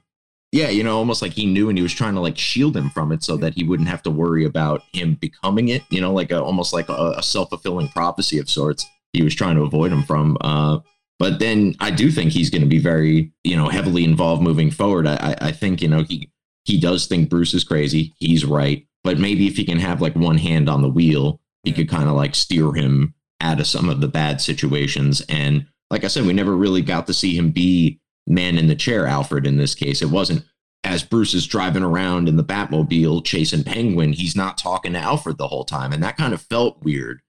[0.52, 2.90] yeah, you know, almost like he knew and he was trying to like shield him
[2.90, 6.12] from it so that he wouldn't have to worry about him becoming it, you know,
[6.12, 8.86] like a, almost like a, a self fulfilling prophecy of sorts.
[9.14, 10.36] He was trying to avoid him from.
[10.42, 10.80] Uh,
[11.18, 14.70] but then I do think he's going to be very, you know, heavily involved moving
[14.70, 15.06] forward.
[15.06, 16.30] I, I think, you know, he
[16.64, 18.14] he does think Bruce is crazy.
[18.18, 18.86] He's right.
[19.04, 22.08] But maybe if he can have like one hand on the wheel, he could kind
[22.08, 25.22] of like steer him out of some of the bad situations.
[25.28, 28.76] And like I said, we never really got to see him be man in the
[28.76, 30.02] chair, Alfred, in this case.
[30.02, 30.44] It wasn't
[30.84, 35.38] as Bruce is driving around in the Batmobile chasing Penguin, he's not talking to Alfred
[35.38, 35.92] the whole time.
[35.92, 37.20] And that kind of felt weird.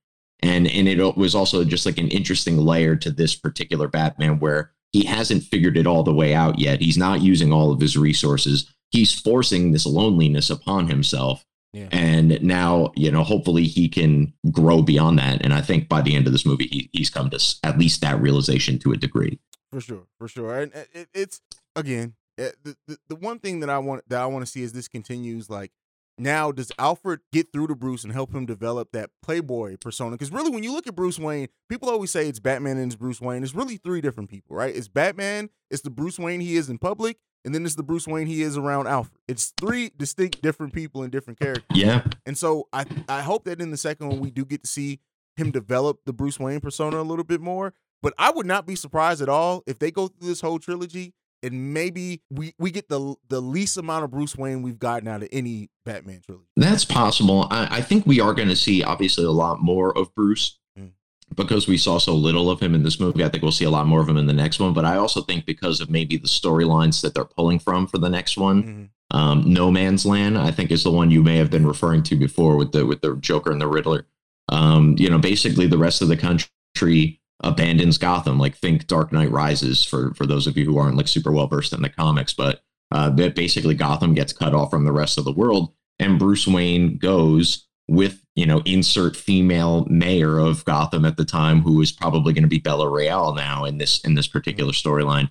[0.42, 4.72] And and it was also just like an interesting layer to this particular Batman where
[4.92, 6.82] he hasn't figured it all the way out yet.
[6.82, 8.70] He's not using all of his resources.
[8.92, 11.46] He's forcing this loneliness upon himself.
[11.72, 11.88] Yeah.
[11.92, 15.44] And now, you know, hopefully he can grow beyond that.
[15.44, 18.02] And I think by the end of this movie, he, he's come to at least
[18.02, 19.40] that realization to a degree.
[19.74, 20.60] For sure, for sure.
[20.60, 21.42] And it, it's
[21.76, 24.64] again, Eh, the, the, the one thing that I want that I want to see
[24.64, 25.72] is this continues like
[26.18, 30.12] now does Alfred get through to Bruce and help him develop that playboy persona?
[30.12, 32.96] Because really, when you look at Bruce Wayne, people always say it's Batman and it's
[32.96, 33.44] Bruce Wayne.
[33.44, 34.76] It's really three different people, right?
[34.76, 38.08] It's Batman, it's the Bruce Wayne he is in public, and then it's the Bruce
[38.08, 39.20] Wayne he is around Alfred.
[39.28, 41.66] It's three distinct different people and different characters.
[41.72, 42.04] Yeah.
[42.26, 45.00] And so I I hope that in the second one we do get to see
[45.36, 47.74] him develop the Bruce Wayne persona a little bit more.
[48.04, 51.14] But I would not be surprised at all if they go through this whole trilogy
[51.42, 55.24] and maybe we we get the the least amount of Bruce Wayne we've gotten out
[55.24, 56.48] of any Batman trilogy.
[56.58, 57.48] That's possible.
[57.50, 60.92] I, I think we are going to see obviously a lot more of Bruce mm.
[61.34, 63.24] because we saw so little of him in this movie.
[63.24, 64.74] I think we'll see a lot more of him in the next one.
[64.74, 68.10] But I also think because of maybe the storylines that they're pulling from for the
[68.10, 68.64] next one.
[68.64, 68.90] Mm.
[69.18, 72.16] Um, no Man's Land, I think, is the one you may have been referring to
[72.16, 74.08] before with the with the Joker and the Riddler.
[74.50, 78.40] Um, you know, basically the rest of the country abandons Gotham.
[78.40, 81.48] Like think Dark Knight Rises for for those of you who aren't like super well
[81.48, 85.18] versed in the comics, but uh, that basically Gotham gets cut off from the rest
[85.18, 91.06] of the world, and Bruce Wayne goes with you know insert female mayor of Gotham
[91.06, 94.16] at the time, who is probably going to be Bella Real now in this in
[94.16, 95.30] this particular storyline.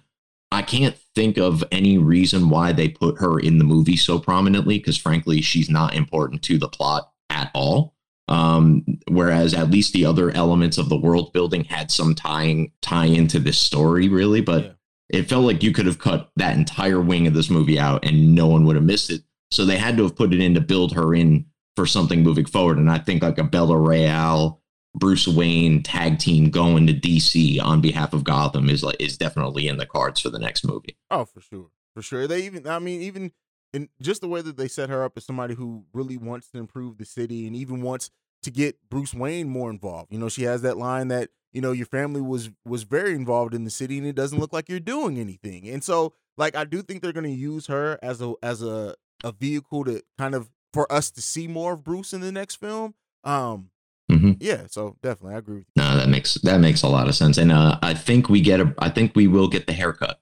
[0.52, 4.78] I can't think of any reason why they put her in the movie so prominently
[4.78, 7.94] because frankly she's not important to the plot at all.
[8.28, 13.06] Um, whereas at least the other elements of the world building had some tying tie
[13.06, 14.40] into this story, really.
[14.40, 15.20] But yeah.
[15.20, 18.34] it felt like you could have cut that entire wing of this movie out and
[18.34, 19.22] no one would have missed it.
[19.50, 21.46] So they had to have put it in to build her in
[21.76, 22.78] for something moving forward.
[22.78, 24.62] And I think like a Bella Real,
[24.94, 29.68] Bruce Wayne tag team going to DC on behalf of Gotham is like is definitely
[29.68, 30.96] in the cards for the next movie.
[31.10, 31.68] Oh, for sure.
[31.94, 32.26] For sure.
[32.26, 33.32] They even I mean, even
[33.74, 36.58] and just the way that they set her up as somebody who really wants to
[36.58, 38.10] improve the city and even wants
[38.42, 40.12] to get Bruce Wayne more involved.
[40.12, 43.54] You know, she has that line that you know your family was was very involved
[43.54, 45.68] in the city and it doesn't look like you're doing anything.
[45.68, 48.94] And so, like, I do think they're going to use her as a as a
[49.24, 52.56] a vehicle to kind of for us to see more of Bruce in the next
[52.56, 52.94] film.
[53.24, 53.70] Um,
[54.10, 54.32] mm-hmm.
[54.40, 55.82] yeah, so definitely, I agree with you.
[55.82, 58.60] No, that makes that makes a lot of sense, and uh, I think we get
[58.60, 60.20] a, I think we will get the haircut.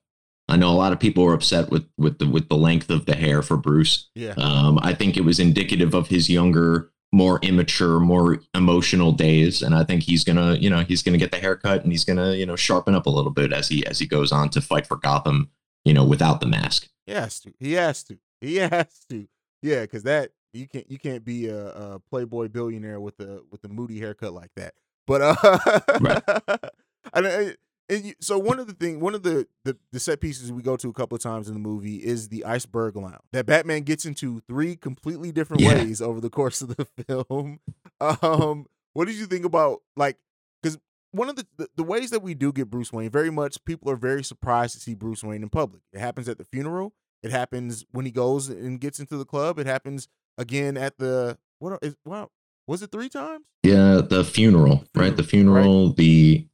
[0.51, 3.07] I know a lot of people were upset with with the with the length of
[3.07, 4.11] the hair for Bruce.
[4.15, 4.35] Yeah.
[4.37, 9.75] Um, I think it was indicative of his younger, more immature, more emotional days, and
[9.75, 12.47] I think he's gonna, you know, he's gonna get the haircut and he's gonna, you
[12.47, 14.97] know, sharpen up a little bit as he as he goes on to fight for
[14.97, 15.51] Gotham,
[15.85, 16.89] you know, without the mask.
[17.07, 17.55] He has to.
[17.59, 18.19] He has to.
[18.41, 19.29] He has to.
[19.63, 23.63] Yeah, because that you can't you can't be a, a, playboy billionaire with a with
[23.65, 24.75] a moody haircut like that.
[25.07, 26.23] But uh, right.
[27.15, 27.55] I,
[27.91, 30.77] you, so one of the thing, one of the, the, the set pieces we go
[30.77, 34.05] to a couple of times in the movie is the iceberg lounge that Batman gets
[34.05, 35.75] into three completely different yeah.
[35.75, 37.61] ways over the course of the film.
[38.01, 40.17] Um, what did you think about like
[40.63, 40.79] because
[41.13, 43.91] one of the, the, the ways that we do get Bruce Wayne very much people
[43.91, 45.83] are very surprised to see Bruce Wayne in public.
[45.93, 46.95] It happens at the funeral.
[47.23, 49.59] It happens when he goes and gets into the club.
[49.59, 52.31] It happens again at the what is wow
[52.67, 53.45] was it three times?
[53.65, 55.17] Yeah, the funeral, funeral right?
[55.17, 55.97] The funeral, right?
[55.97, 56.47] the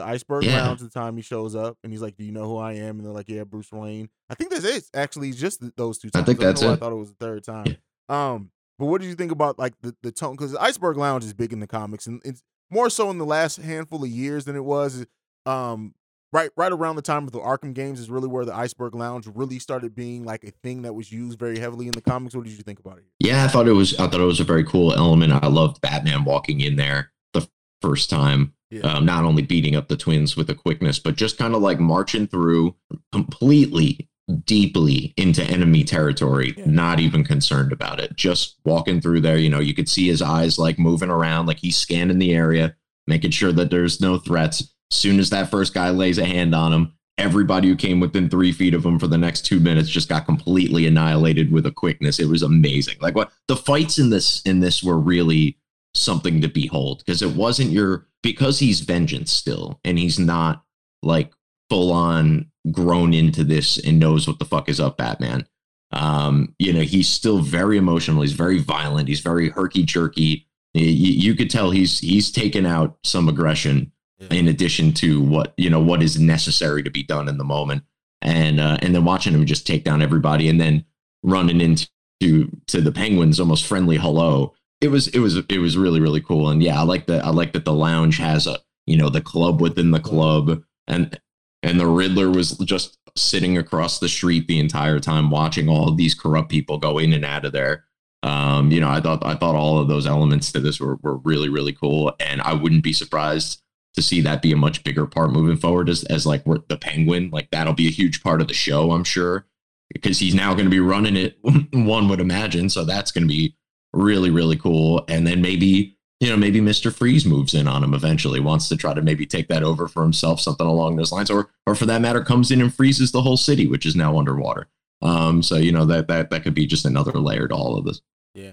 [0.00, 0.62] the iceberg yeah.
[0.62, 2.98] lounge the time he shows up and he's like, "Do you know who I am?"
[2.98, 4.84] And they're like, "Yeah, Bruce Wayne." I think that's it.
[4.94, 6.22] Actually, just those two times.
[6.22, 6.68] I think that's it.
[6.68, 7.66] I thought it was the third time.
[7.66, 7.74] Yeah.
[8.08, 10.32] Um, but what did you think about like the the tone?
[10.32, 13.56] Because iceberg lounge is big in the comics, and it's more so in the last
[13.56, 15.06] handful of years than it was.
[15.46, 15.94] Um,
[16.32, 19.26] right right around the time of the Arkham games is really where the iceberg lounge
[19.26, 22.34] really started being like a thing that was used very heavily in the comics.
[22.34, 23.04] What did you think about it?
[23.18, 25.32] Yeah, I thought it was I thought it was a very cool element.
[25.32, 27.48] I loved Batman walking in there the
[27.82, 28.82] first time yeah.
[28.82, 31.80] Um, not only beating up the twins with a quickness, but just kind of like
[31.80, 32.76] marching through
[33.12, 34.08] completely
[34.44, 36.64] deeply into enemy territory, yeah.
[36.66, 38.14] not even concerned about it.
[38.16, 41.58] Just walking through there, you know, you could see his eyes like moving around, like
[41.58, 44.72] he's scanning the area, making sure that there's no threats.
[44.90, 48.50] Soon as that first guy lays a hand on him, everybody who came within three
[48.50, 52.18] feet of him for the next two minutes just got completely annihilated with a quickness.
[52.18, 52.96] It was amazing.
[53.00, 55.58] Like what the fights in this in this were really
[55.94, 60.64] something to behold because it wasn't your because he's vengeance still and he's not
[61.02, 61.32] like
[61.68, 65.46] full on grown into this and knows what the fuck is up, Batman.
[65.92, 68.22] Um, you know, he's still very emotional.
[68.22, 69.08] He's very violent.
[69.08, 70.46] He's very herky jerky.
[70.74, 74.38] You, you could tell he's he's taken out some aggression yeah.
[74.38, 77.82] in addition to what you know what is necessary to be done in the moment.
[78.22, 80.84] And uh, and then watching him just take down everybody and then
[81.22, 81.88] running into
[82.20, 84.54] to the Penguins almost friendly hello.
[84.80, 86.48] It was it was it was really really cool.
[86.48, 87.24] And yeah, I like that.
[87.24, 91.18] I like that the lounge has a you know the club within the club and
[91.62, 96.14] and the Riddler was just sitting across the street the entire time watching all these
[96.14, 97.84] corrupt people go in and out of there.
[98.22, 101.16] Um, you know, I thought I thought all of those elements to this were, were
[101.18, 102.14] really, really cool.
[102.20, 103.62] And I wouldn't be surprised
[103.94, 107.30] to see that be a much bigger part moving forward as, as like the penguin.
[107.30, 109.46] Like that'll be a huge part of the show, I'm sure.
[109.92, 111.38] Because he's now going to be running it,
[111.72, 112.68] one would imagine.
[112.68, 113.56] So that's going to be
[113.92, 115.04] really, really cool.
[115.08, 116.94] And then maybe you know, maybe Mr.
[116.94, 120.02] Freeze moves in on him eventually, wants to try to maybe take that over for
[120.02, 123.22] himself, something along those lines, or or for that matter, comes in and freezes the
[123.22, 124.68] whole city, which is now underwater.
[125.00, 127.86] Um, so you know that that that could be just another layer to all of
[127.86, 128.02] this.
[128.34, 128.52] Yeah.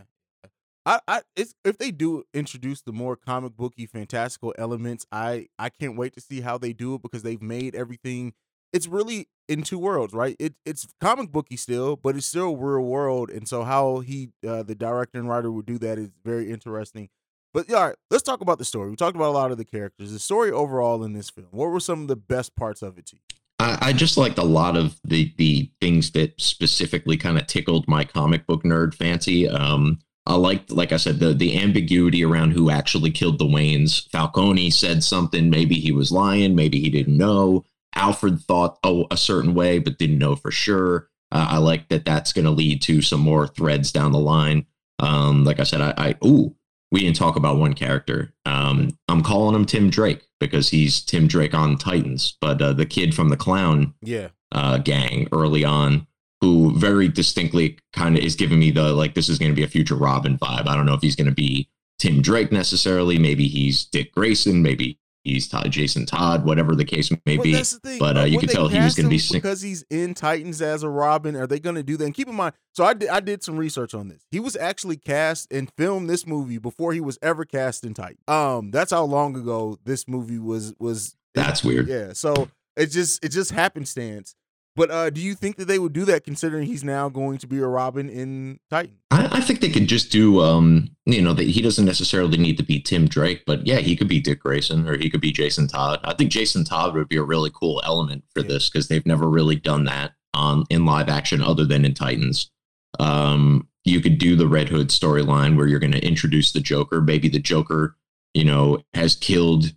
[0.85, 5.67] I, I it's if they do introduce the more comic booky fantastical elements, I I
[5.67, 8.33] can't wait to see how they do it because they've made everything
[8.73, 10.35] it's really in two worlds, right?
[10.39, 13.29] It it's comic booky still, but it's still real world.
[13.29, 17.09] And so how he uh, the director and writer would do that is very interesting.
[17.53, 18.89] But yeah, all right, let's talk about the story.
[18.89, 20.11] We talked about a lot of the characters.
[20.11, 21.47] The story overall in this film.
[21.51, 23.21] What were some of the best parts of it to you?
[23.59, 27.87] I, I just liked a lot of the the things that specifically kind of tickled
[27.87, 29.47] my comic book nerd fancy.
[29.47, 34.09] Um, I liked, like I said, the the ambiguity around who actually killed the Waynes.
[34.11, 35.49] Falcone said something.
[35.49, 36.53] Maybe he was lying.
[36.53, 37.63] Maybe he didn't know.
[37.97, 41.09] Alfred thought oh a certain way, but didn't know for sure.
[41.31, 42.05] Uh, I like that.
[42.05, 44.65] That's going to lead to some more threads down the line.
[44.99, 46.55] Um, like I said, I, I ooh,
[46.91, 48.33] we didn't talk about one character.
[48.45, 52.85] Um, I'm calling him Tim Drake because he's Tim Drake on Titans, but uh, the
[52.85, 56.07] kid from the Clown yeah uh, gang early on,
[56.41, 59.63] who very distinctly kind of is giving me the like this is going to be
[59.63, 60.67] a future Robin vibe.
[60.67, 61.67] I don't know if he's going to be
[61.99, 63.17] Tim Drake necessarily.
[63.17, 64.61] Maybe he's Dick Grayson.
[64.61, 67.61] Maybe he's Todd, Jason Todd, whatever the case may be.
[67.99, 70.83] But uh, you can tell he was going to be because he's in Titans as
[70.83, 71.35] a Robin.
[71.35, 72.05] Are they going to do that?
[72.05, 74.23] And keep in mind, so I did, I did some research on this.
[74.31, 78.17] He was actually cast and filmed this movie before he was ever cast in Titan.
[78.27, 81.15] Um, that's how long ago this movie was was.
[81.35, 81.87] That's weird.
[81.87, 84.35] Yeah, so it just it just happenstance
[84.77, 87.47] but uh, do you think that they would do that considering he's now going to
[87.47, 88.99] be a Robin in Titan?
[89.09, 92.57] I, I think they could just do, um, you know, that he doesn't necessarily need
[92.57, 95.31] to be Tim Drake, but yeah, he could be Dick Grayson or he could be
[95.31, 95.99] Jason Todd.
[96.03, 98.49] I think Jason Todd would be a really cool element for yeah.
[98.49, 102.51] this because they've never really done that on in live action other than in Titans.
[102.99, 107.01] Um, you could do the Red Hood storyline where you're going to introduce the Joker.
[107.01, 107.95] Maybe the Joker,
[108.35, 109.73] you know, has killed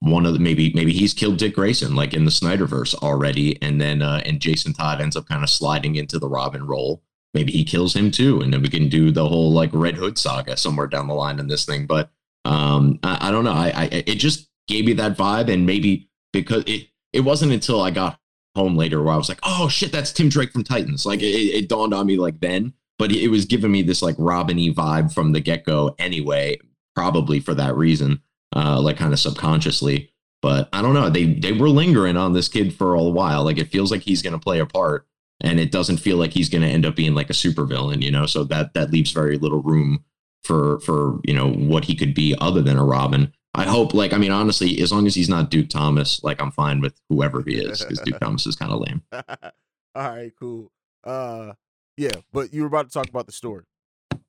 [0.00, 3.80] one of the maybe maybe he's killed Dick Grayson like in the Snyderverse already, and
[3.80, 7.02] then uh, and Jason Todd ends up kind of sliding into the Robin role.
[7.34, 10.18] Maybe he kills him too, and then we can do the whole like Red Hood
[10.18, 11.86] saga somewhere down the line in this thing.
[11.86, 12.10] But
[12.44, 13.52] um, I, I don't know.
[13.52, 17.80] I, I it just gave me that vibe, and maybe because it it wasn't until
[17.80, 18.18] I got
[18.54, 21.04] home later where I was like, oh shit, that's Tim Drake from Titans.
[21.04, 24.16] Like it, it dawned on me like then, but it was giving me this like
[24.18, 26.58] Robin-y vibe from the get go anyway,
[26.94, 28.22] probably for that reason
[28.56, 30.10] uh, like kind of subconsciously.
[30.42, 31.10] But I don't know.
[31.10, 33.44] They they were lingering on this kid for a while.
[33.44, 35.06] Like it feels like he's going to play a part,
[35.40, 38.02] and it doesn't feel like he's going to end up being like a supervillain.
[38.02, 40.04] You know, so that that leaves very little room
[40.44, 43.32] for for you know what he could be other than a Robin.
[43.54, 46.50] I hope, like, I mean, honestly, as long as he's not Duke Thomas, like, I'm
[46.50, 49.02] fine with whoever he is because Duke Thomas is kind of lame.
[49.12, 50.70] All right, cool.
[51.02, 51.54] Uh,
[51.96, 53.64] yeah, but you were about to talk about the story.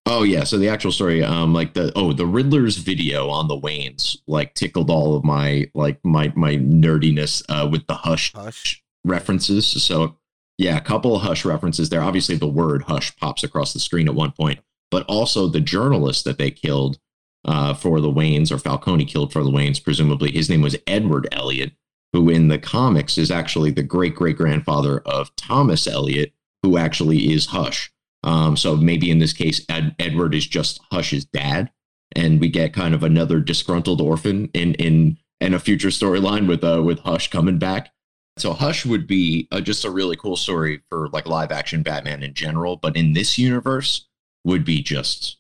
[0.09, 3.59] Oh yeah, so the actual story, um, like the oh the Riddler's video on the
[3.59, 8.81] Waynes, like tickled all of my like my my nerdiness uh, with the hush hush
[9.03, 9.67] references.
[9.67, 10.15] So
[10.57, 12.01] yeah, a couple of hush references there.
[12.01, 14.59] Obviously, the word hush pops across the screen at one point,
[14.91, 16.99] but also the journalist that they killed
[17.43, 21.27] uh, for the Waynes or Falcone killed for the Waynes, presumably his name was Edward
[21.33, 21.73] Elliot,
[22.13, 26.31] who in the comics is actually the great great grandfather of Thomas Elliot,
[26.63, 27.91] who actually is Hush.
[28.23, 31.71] Um, so maybe in this case, Ed, Edward is just Hush's dad,
[32.15, 36.63] and we get kind of another disgruntled orphan in in in a future storyline with
[36.63, 37.91] uh with Hush coming back.
[38.37, 42.21] So Hush would be uh, just a really cool story for like live action Batman
[42.21, 44.07] in general, but in this universe
[44.43, 45.37] would be just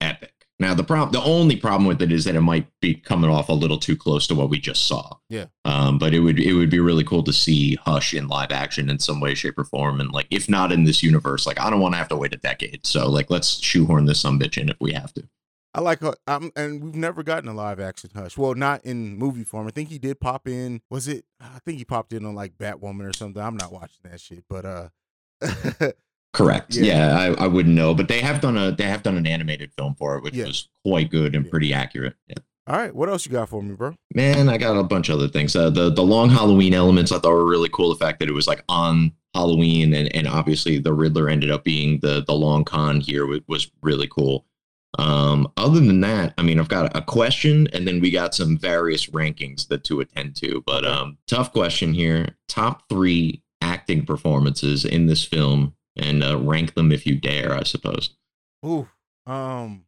[0.00, 0.29] epic.
[0.60, 3.48] Now the problem, the only problem with it is that it might be coming off
[3.48, 5.16] a little too close to what we just saw.
[5.30, 5.46] Yeah.
[5.64, 8.90] Um, but it would it would be really cool to see Hush in live action
[8.90, 10.00] in some way, shape, or form.
[10.00, 12.34] And like, if not in this universe, like I don't want to have to wait
[12.34, 12.86] a decade.
[12.86, 15.26] So like, let's shoehorn this some bitch in if we have to.
[15.72, 18.36] I like her, um, and we've never gotten a live action Hush.
[18.36, 19.66] Well, not in movie form.
[19.66, 20.82] I think he did pop in.
[20.90, 21.24] Was it?
[21.40, 23.40] I think he popped in on like Batwoman or something.
[23.40, 24.88] I'm not watching that shit, but uh,
[26.32, 26.76] Correct.
[26.76, 26.84] Yeah.
[26.84, 29.72] Yeah, I, I wouldn't know, but they have done a they have done an animated
[29.76, 30.46] film for it, which Yeah.
[30.46, 31.50] was quite good and Yeah.
[31.50, 32.14] pretty accurate.
[32.28, 32.36] Yeah.
[32.68, 32.94] all right.
[32.94, 33.94] What else you got for me, bro?
[34.14, 35.56] Man, I got a bunch of other things.
[35.56, 37.88] Uh, the the long Halloween elements I thought were really cool.
[37.90, 41.64] The fact that it was like on Halloween, and and obviously the Riddler ended up
[41.64, 44.46] being the the long con here was, was really cool.
[44.98, 48.56] Um, other than that, I mean, I've got a question, and then we got some
[48.58, 50.62] various rankings that to attend to.
[50.66, 52.36] But um, tough question here.
[52.48, 57.52] Top three acting performances in this film, and uh, rank them if you dare.
[57.54, 58.16] I suppose.
[58.66, 58.88] Ooh,
[59.26, 59.84] um,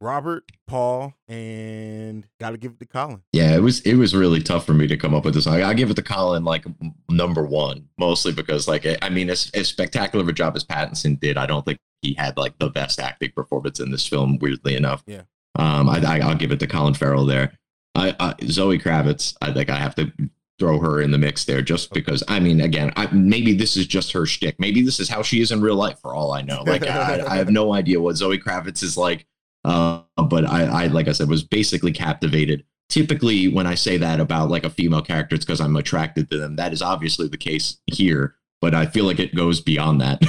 [0.00, 3.22] Robert, Paul, and gotta give it to Colin.
[3.32, 5.46] Yeah, it was it was really tough for me to come up with this.
[5.46, 9.30] I, I give it to Colin like m- number one, mostly because like I mean,
[9.30, 12.58] as, as spectacular of a job as Pattinson did, I don't think he had like
[12.58, 14.38] the best acting performance in this film.
[14.40, 15.22] Weirdly enough, Yeah.
[15.54, 17.52] Um, I, I I'll give it to Colin Farrell there.
[17.94, 20.10] I, I Zoe Kravitz, I think I have to
[20.58, 22.22] throw her in the mix there just because.
[22.28, 24.58] I mean, again, I, maybe this is just her shtick.
[24.58, 26.62] Maybe this is how she is in real life, for all I know.
[26.72, 29.26] Like I, I have no idea what Zoe Kravitz is like.
[29.64, 32.64] Uh, but I, I, like I said, was basically captivated.
[32.88, 36.38] Typically, when I say that about like a female character, it's because I'm attracted to
[36.38, 36.56] them.
[36.56, 40.22] That is obviously the case here, but I feel like it goes beyond that.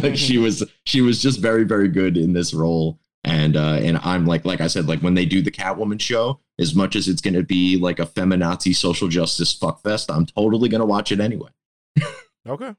[0.02, 2.98] like she was, she was just very, very good in this role.
[3.24, 6.40] And uh, and I'm like, like I said, like when they do the Catwoman show,
[6.58, 10.68] as much as it's going to be like a feminazi social justice fuckfest, I'm totally
[10.68, 11.50] going to watch it anyway.
[12.48, 12.74] Okay,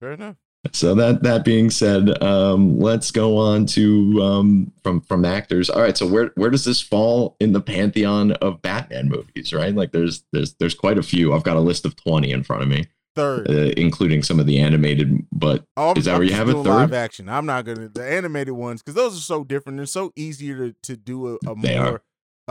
[0.00, 0.36] fair enough.
[0.72, 5.68] So that that being said, um, let's go on to um, from from actors.
[5.68, 9.52] All right, so where where does this fall in the pantheon of Batman movies?
[9.52, 11.32] Right, like there's there's there's quite a few.
[11.32, 13.50] I've got a list of twenty in front of me, Third.
[13.50, 15.26] uh, including some of the animated.
[15.30, 16.64] But Oh, is that I'm where you have a third?
[16.64, 17.28] Live action.
[17.28, 19.76] I'm not gonna the animated ones because those are so different.
[19.76, 22.02] They're so easier to, to do a, a more,
[22.48, 22.50] uh,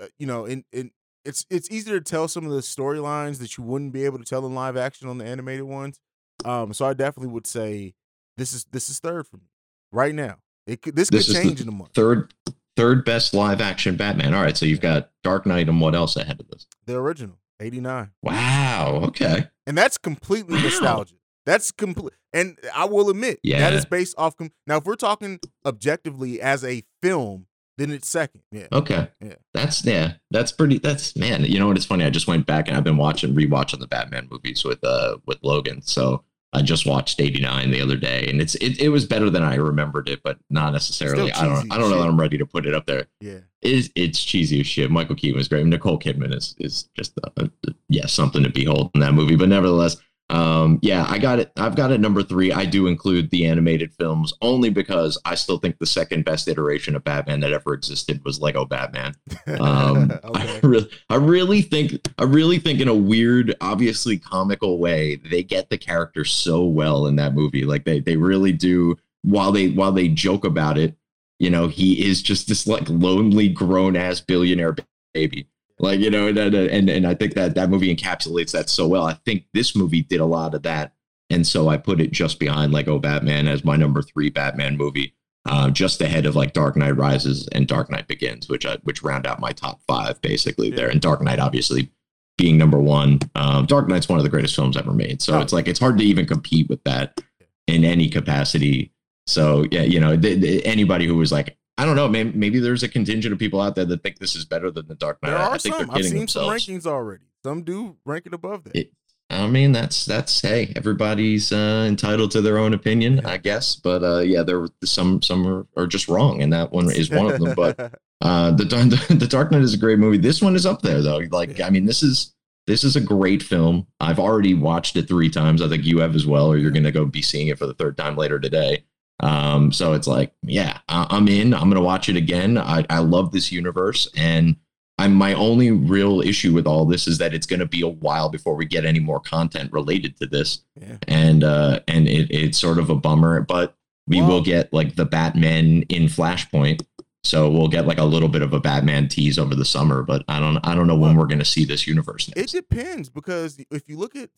[0.00, 0.92] uh, you know, in in
[1.24, 4.24] it's it's easier to tell some of the storylines that you wouldn't be able to
[4.24, 5.98] tell in live action on the animated ones.
[6.44, 7.94] Um, so I definitely would say
[8.36, 9.50] this is this is third for me
[9.92, 10.36] right now.
[10.66, 11.90] It could, this, This could change in a month.
[11.94, 12.32] third
[12.76, 14.34] third best live action Batman.
[14.34, 16.66] All right, so you've got Dark Knight and what else ahead of this?
[16.86, 19.00] The original eighty nine, Wow.
[19.04, 19.48] Okay.
[19.70, 20.62] And that's completely Wow.
[20.64, 21.14] nostalgia.
[21.46, 23.70] That's complete, and I will admit that Yeah.
[23.70, 24.36] is based off.
[24.36, 27.46] Com- now, if we're talking objectively as a film,
[27.78, 28.42] then it's second.
[28.52, 28.66] Yeah.
[28.72, 29.08] Okay.
[29.24, 29.36] Yeah.
[29.54, 30.14] That's yeah.
[30.30, 30.78] That's pretty.
[30.78, 31.44] That's man.
[31.44, 31.76] You know what?
[31.76, 32.04] It's funny.
[32.04, 35.38] I just went back and I've been watching rewatching the Batman movies with uh with
[35.42, 35.80] Logan.
[35.82, 39.42] So I just watched '89 the other day, and it's it, it was better than
[39.42, 41.32] I remembered it, but not necessarily.
[41.32, 41.98] I don't I don't know shit.
[41.98, 43.06] that I'm ready to put it up there.
[43.20, 43.38] Yeah.
[43.62, 44.90] It is it's cheesy as shit.
[44.90, 45.64] Michael Keaton was great.
[45.66, 47.46] Nicole Kidman is is just uh, uh,
[47.88, 49.36] yeah something to behold in that movie.
[49.36, 49.96] But nevertheless,
[50.30, 51.50] um, yeah, I got it.
[51.56, 52.52] I've got it number three.
[52.52, 56.94] I do include the animated films only because I still think the second best iteration
[56.94, 59.16] of Batman that ever existed was Lego Batman.
[59.58, 60.60] Um, I, okay.
[60.62, 65.68] really, I really think, I really think, in a weird, obviously comical way, they get
[65.68, 67.64] the character so well in that movie.
[67.64, 68.96] Like they, they really do.
[69.22, 70.96] While they, while they joke about it,
[71.40, 74.76] you know, he is just this like lonely, grown ass billionaire
[75.12, 75.48] baby.
[75.80, 79.04] Like you know, and, and and I think that that movie encapsulates that so well.
[79.06, 80.92] I think this movie did a lot of that,
[81.30, 85.14] and so I put it just behind Lego Batman as my number three Batman movie
[85.46, 89.02] uh, just ahead of like Dark Knight Rises and Dark Knight Begins, which I, which
[89.02, 90.76] round out my top five basically Yeah.
[90.76, 90.88] there.
[90.90, 91.90] And Dark Knight obviously
[92.36, 93.20] being number one.
[93.34, 95.40] Um, Dark Knight's one of the greatest films ever made, so Oh.
[95.40, 97.20] it's like it's hard to even compete with that
[97.66, 98.92] in any capacity.
[99.26, 102.58] So yeah, you know, th- th- anybody who was like, I don't know, maybe, maybe
[102.58, 105.22] there's a contingent of people out there that think this is better than the Dark
[105.22, 105.30] Knight.
[105.30, 105.86] There are I think some.
[105.86, 107.24] they're I've seen some rankings already.
[107.42, 108.76] Some do rank it above that.
[108.76, 108.92] It-
[109.32, 113.76] I mean, that's that's hey, everybody's uh, entitled to their own opinion, I guess.
[113.76, 117.10] But uh, yeah, there were some some are, are just wrong, and that one is
[117.10, 117.54] one of them.
[117.54, 117.78] But
[118.20, 120.18] uh, the the the Dark Knight is a great movie.
[120.18, 121.20] This one is up there though.
[121.30, 121.68] Like, Yeah.
[121.68, 122.34] I mean, this is
[122.66, 123.86] this is a great film.
[124.00, 125.62] I've already watched it three times.
[125.62, 127.74] I think you have as well, or you're gonna go be seeing it for the
[127.74, 128.82] third time later today.
[129.20, 131.54] Um, so it's like, yeah, I, I'm in.
[131.54, 132.58] I'm gonna watch it again.
[132.58, 134.56] I, I love this universe, and
[134.98, 138.28] I'm my only real issue with all this is that it's gonna be a while
[138.28, 140.96] before we get any more content related to this, yeah.
[141.08, 145.04] and uh, and it, it's sort of a bummer, but we will get like the
[145.04, 146.84] Batman in Flashpoint
[147.22, 150.24] So we'll get like a little bit of a Batman tease over the summer, but
[150.26, 152.30] I don't I don't know when we're going to see this universe.
[152.34, 154.30] It depends because if you look at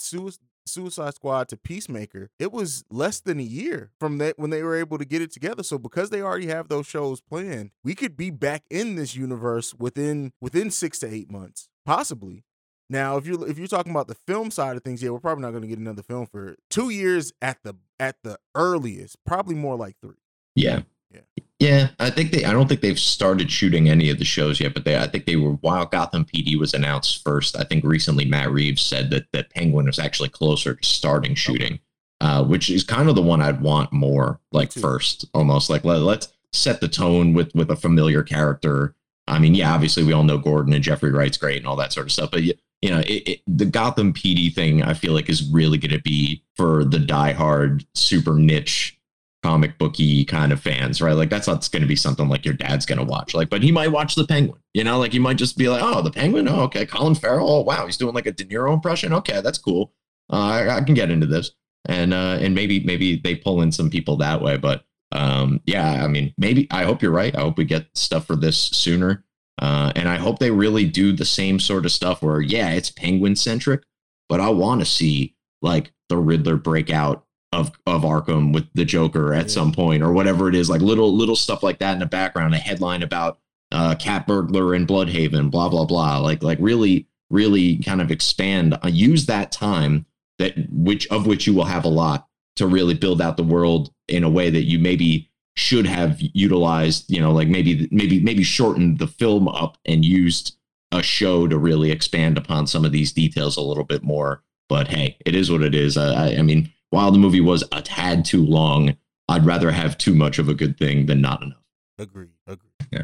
[0.66, 4.76] Suicide Squad to Peacemaker, it was less than a year from that when they were
[4.76, 5.62] able to get it together.
[5.62, 9.74] So because they already have those shows planned, we could be back in this universe
[9.74, 12.44] within within six to eight months, possibly.
[12.90, 15.42] Now, if you're if you're talking about the film side of things, yeah, we're probably
[15.42, 19.54] not going to get another film for two years at the at the earliest, probably
[19.54, 20.16] more like three.
[20.56, 20.82] Yeah.
[21.10, 21.20] Yeah.
[21.62, 22.44] Yeah, I think they.
[22.44, 24.98] I don't think they've started shooting any of the shows yet, but they.
[24.98, 27.56] I think they were while Gotham PD was announced first.
[27.56, 31.78] I think recently Matt Reeves said that that Penguin was actually closer to starting shooting,
[32.20, 36.00] uh, which is kind of the one I'd want more like first, almost like let,
[36.00, 38.96] let's set the tone with with a familiar character.
[39.28, 41.92] I mean, yeah, obviously we all know Gordon and Jeffrey Wright's great and all that
[41.92, 45.30] sort of stuff, but you know, it, it, the Gotham PD thing, I feel like
[45.30, 48.98] is really going to be for the diehard, super niche
[49.42, 51.14] comic booky kind of fans, right?
[51.14, 53.34] Like that's not going to be something like your dad's going to watch.
[53.34, 54.60] Like, but he might watch the Penguin.
[54.74, 56.48] You know, like he might just be like, "Oh, the Penguin.
[56.48, 56.86] Oh, okay.
[56.86, 57.48] Colin Farrell.
[57.48, 59.12] Oh, wow, he's doing like a De Niro impression.
[59.12, 59.92] Okay, that's cool.
[60.32, 61.52] Uh, I, I can get into this."
[61.86, 64.56] And uh, and maybe maybe they pull in some people that way.
[64.56, 67.36] But um, yeah, I mean, maybe I hope you're right.
[67.36, 69.24] I hope we get stuff for this sooner.
[69.60, 72.90] Uh, and I hope they really do the same sort of stuff where, yeah, it's
[72.90, 73.82] penguin centric,
[74.28, 79.34] but I want to see like the Riddler breakout of of Arkham with the Joker
[79.34, 79.52] at Yeah.
[79.52, 82.54] some point or whatever it is, like little little stuff like that in the background,
[82.54, 83.38] a headline about
[83.72, 86.18] uh, cat burglar in Blüdhaven, blah blah blah.
[86.18, 90.04] Like like really really kind of expand, uh, use that time
[90.38, 92.26] that which of which you will have a lot
[92.56, 97.10] to really build out the world in a way that you maybe should have utilized.
[97.10, 100.56] You know, like maybe maybe maybe shortened the film up and used
[100.90, 104.42] a show to really expand upon some of these details a little bit more.
[104.68, 105.96] But hey, it is what it is.
[105.96, 108.96] Uh, I, I mean, while the movie was a tad too long,
[109.28, 111.62] I'd rather have too much of a good thing than not enough.
[111.98, 112.30] Agreed.
[112.46, 112.70] Agreed.
[112.92, 113.02] Yeah.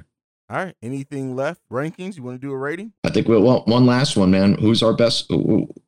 [0.50, 0.74] All right.
[0.82, 1.62] Anything left?
[1.72, 2.16] Rankings?
[2.16, 2.92] You want to do a rating?
[3.04, 4.54] I think we well one last one, man.
[4.54, 5.30] Who's our best?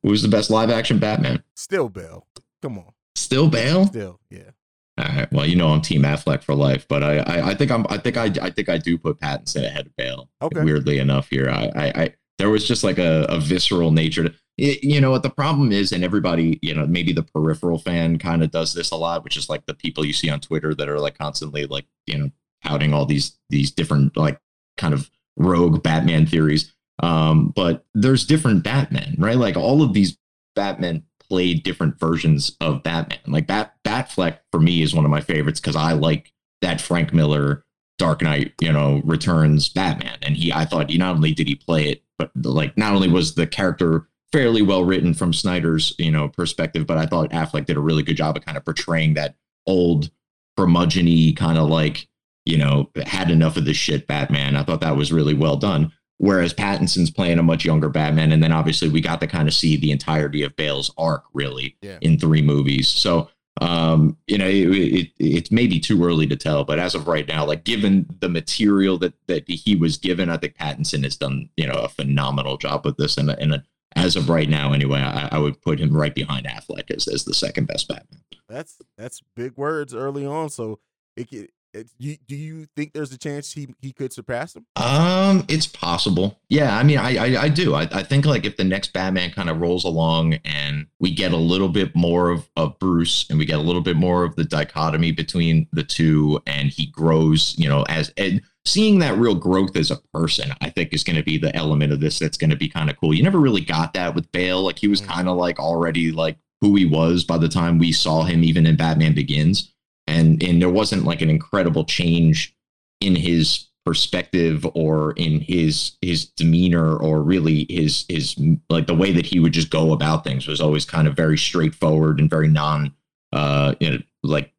[0.02, 1.42] Who's the best live action Batman?
[1.54, 2.26] Still Bale.
[2.62, 2.92] Come on.
[3.14, 3.86] Still Bale.
[3.86, 4.18] Still.
[4.30, 4.50] Yeah.
[4.98, 5.32] All right.
[5.32, 7.98] Well, you know I'm Team Affleck for life, but I, I, I think I'm, I
[7.98, 10.28] think I, I think I do put Pattinson ahead of Bale.
[10.42, 10.62] Okay.
[10.62, 14.34] Weirdly enough, here, I, I, I there was just like a, a visceral nature to,
[14.58, 18.18] y- you know what the problem is, and everybody, you know, maybe the peripheral fan
[18.18, 20.74] kind of does this a lot, which is like the people you see on Twitter
[20.74, 22.30] that are like constantly like, you know,
[22.64, 24.40] touting all these these different like
[24.78, 26.74] kind of rogue Batman theories.
[27.02, 29.36] Um, but there's different batman right?
[29.36, 30.18] Like all of these
[30.54, 33.20] batman played different versions of Batman.
[33.26, 37.14] Like Bat Batfleck for me is one of my favorites because I like that Frank
[37.14, 37.64] Miller
[38.00, 40.16] Dark Knight, you know, Returns Batman.
[40.22, 43.08] And he I thought he not only did he play it, but like not only
[43.08, 47.66] was the character fairly well written from Snyder's, you know, perspective, but I thought Affleck
[47.66, 49.36] did a really good job of kind of portraying that
[49.66, 50.10] old
[50.56, 52.08] curmudgeon kind of like,
[52.44, 54.56] you know, had enough of this shit Batman.
[54.56, 55.92] I thought that was really well done.
[56.18, 59.54] Whereas Pattinson's playing a much younger Batman, and then obviously we got to kind of
[59.54, 61.96] see the entirety of Bale's arc really Yeah.
[62.02, 62.88] in three movies.
[62.88, 63.30] So
[63.60, 67.26] um, you know, it, it, it's maybe too early to tell, but as of right
[67.26, 71.48] now, like given the material that that he was given, I think Pattinson has done
[71.56, 73.62] you know a phenomenal job with this, and and
[73.96, 77.24] as of right now, anyway, I, I would put him right behind Affleck as, as
[77.24, 78.20] the second best Batman.
[78.48, 80.48] That's that's big words early on.
[80.48, 80.78] So
[81.16, 81.50] it
[81.98, 84.66] you, do you think there's a chance he he could surpass him?
[84.76, 86.38] Um, it's possible.
[86.48, 87.74] Yeah, I mean, I I, I do.
[87.74, 91.32] I, I think like if the next Batman kind of rolls along and we get
[91.32, 94.36] a little bit more of, of Bruce and we get a little bit more of
[94.36, 99.34] the dichotomy between the two, and he grows, you know, as and seeing that real
[99.34, 102.36] growth as a person, I think is going to be the element of this that's
[102.36, 103.14] going to be kind of cool.
[103.14, 104.62] You never really got that with Bale.
[104.62, 105.06] Like he was Mhm.
[105.06, 108.66] kind of like already like who he was by the time we saw him, even
[108.66, 109.72] in Batman Begins,
[110.10, 112.54] and and there wasn't like an incredible change
[113.00, 118.36] in his perspective or in his his demeanor or really his his
[118.68, 121.38] like the way that he would just go about things was always kind of very
[121.38, 122.92] straightforward and very non
[123.32, 124.52] uh you know like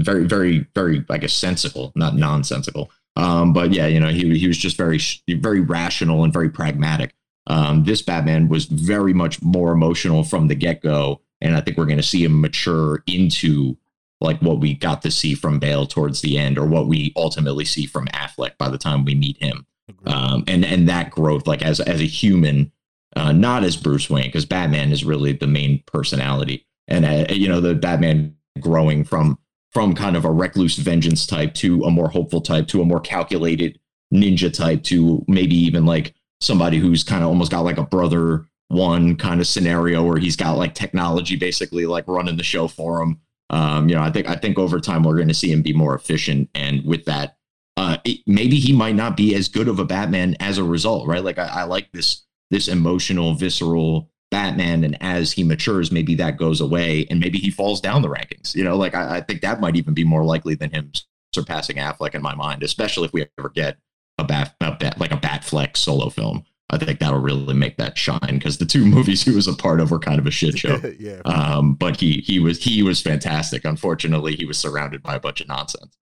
[0.00, 2.90] very very very i guess sensible not nonsensical.
[3.16, 7.14] Um but yeah you know he he was just very very rational and very pragmatic.
[7.46, 11.84] Um this batman was very much more emotional from the get-go and i think we're
[11.84, 13.76] going to see him mature into
[14.24, 17.64] like what we got to see from Bale towards the end, or what we ultimately
[17.64, 19.66] see from Affleck by the time we meet him.
[20.06, 22.72] Um, and and that growth, like as as a human,
[23.16, 27.48] uh, not as Bruce Wayne, because Batman is really the main personality, and uh, you
[27.48, 29.38] know the Batman growing from
[29.72, 33.00] from kind of a recluse vengeance type to a more hopeful type to a more
[33.00, 33.78] calculated
[34.12, 38.46] ninja type to maybe even like somebody who's kind of almost got like a brother
[38.68, 43.02] one kind of scenario where he's got like technology basically like running the show for
[43.02, 43.20] him
[43.50, 45.72] um, you know, I think I think over time we're going to see him be
[45.72, 47.36] more efficient, and with that,
[47.76, 51.06] uh, it, maybe he might not be as good of a Batman as a result,
[51.06, 51.24] right?
[51.24, 56.38] Like I, I like this this emotional, visceral Batman, and as he matures, maybe that
[56.38, 58.54] goes away, and maybe he falls down the rankings.
[58.54, 60.92] You know, like I, I think that might even be more likely than him
[61.34, 63.76] surpassing Affleck in my mind, especially if we ever get
[64.18, 66.44] a bat, a bat like a Batfleck solo film.
[66.82, 69.80] I think that'll really make that shine because the two movies he was a part
[69.80, 70.80] of were kind of a shit show.
[70.98, 71.20] yeah.
[71.24, 73.64] Um, but he he was he was fantastic.
[73.64, 75.96] Unfortunately, he was surrounded by a bunch of nonsense.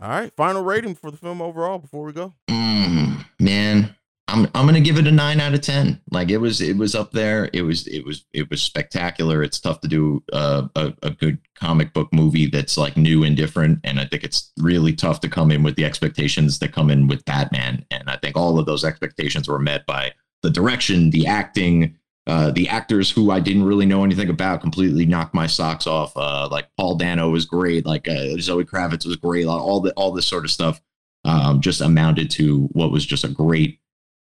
[0.00, 0.32] All right.
[0.36, 2.34] Final rating for the film overall before we go.
[2.48, 3.96] Mm, man,
[4.28, 6.00] I'm I'm gonna give it a nine out of ten.
[6.10, 7.48] Like it was it was up there.
[7.54, 9.42] It was it was it was spectacular.
[9.42, 13.36] It's tough to do uh, a a good comic book movie that's like new and
[13.36, 16.90] different, and I think it's really tough to come in with the expectations that come
[16.90, 17.86] in with Batman.
[17.90, 20.12] And I think all of those expectations were met by
[20.42, 25.06] the direction, the acting, uh, the actors who I didn't really know anything about completely
[25.06, 26.14] knocked my socks off.
[26.14, 29.46] Uh, like Paul Dano was great, like uh, Zoe Kravitz was great.
[29.46, 30.82] All the all this sort of stuff
[31.24, 33.80] um, just amounted to what was just a great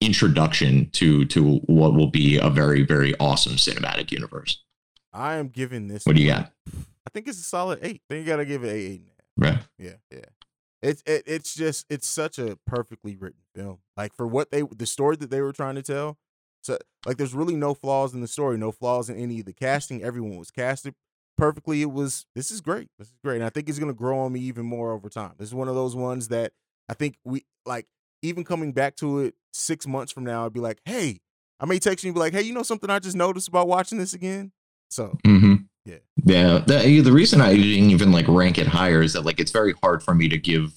[0.05, 4.62] introduction to to what will be a very very awesome cinematic universe.
[5.12, 6.05] I am giving this.
[6.05, 6.53] What do you got?
[6.68, 8.03] I think it's a solid eight.
[8.09, 9.03] I think you gotta give it a eight.
[9.36, 9.59] Right.
[9.78, 10.20] Yeah, yeah.
[10.82, 13.78] It's it, it's just it's such a perfectly written film.
[13.96, 16.18] Like for what they the story that they were trying to tell.
[16.62, 19.53] So like there's really no flaws in the story, no flaws in any of the
[19.53, 20.03] casting.
[20.03, 20.94] Everyone was casted
[21.36, 21.82] perfectly.
[21.82, 22.88] It was this is great.
[22.98, 23.36] This is great.
[23.36, 25.32] And I think it's gonna grow on me even more over time.
[25.38, 26.53] This is one of those ones that
[26.88, 27.86] I think we like
[28.23, 31.20] even coming back to it six months from now, I'd be like, hey,
[31.61, 33.68] I may text you and be like, hey, you know something I just noticed about
[33.68, 34.53] watching this again?
[34.91, 35.55] So Mm-hmm.
[35.85, 35.97] Yeah.
[36.25, 36.59] Yeah.
[36.59, 39.75] The, the reason I didn't even like rank it higher is that like it's very
[39.83, 40.73] hard for me to give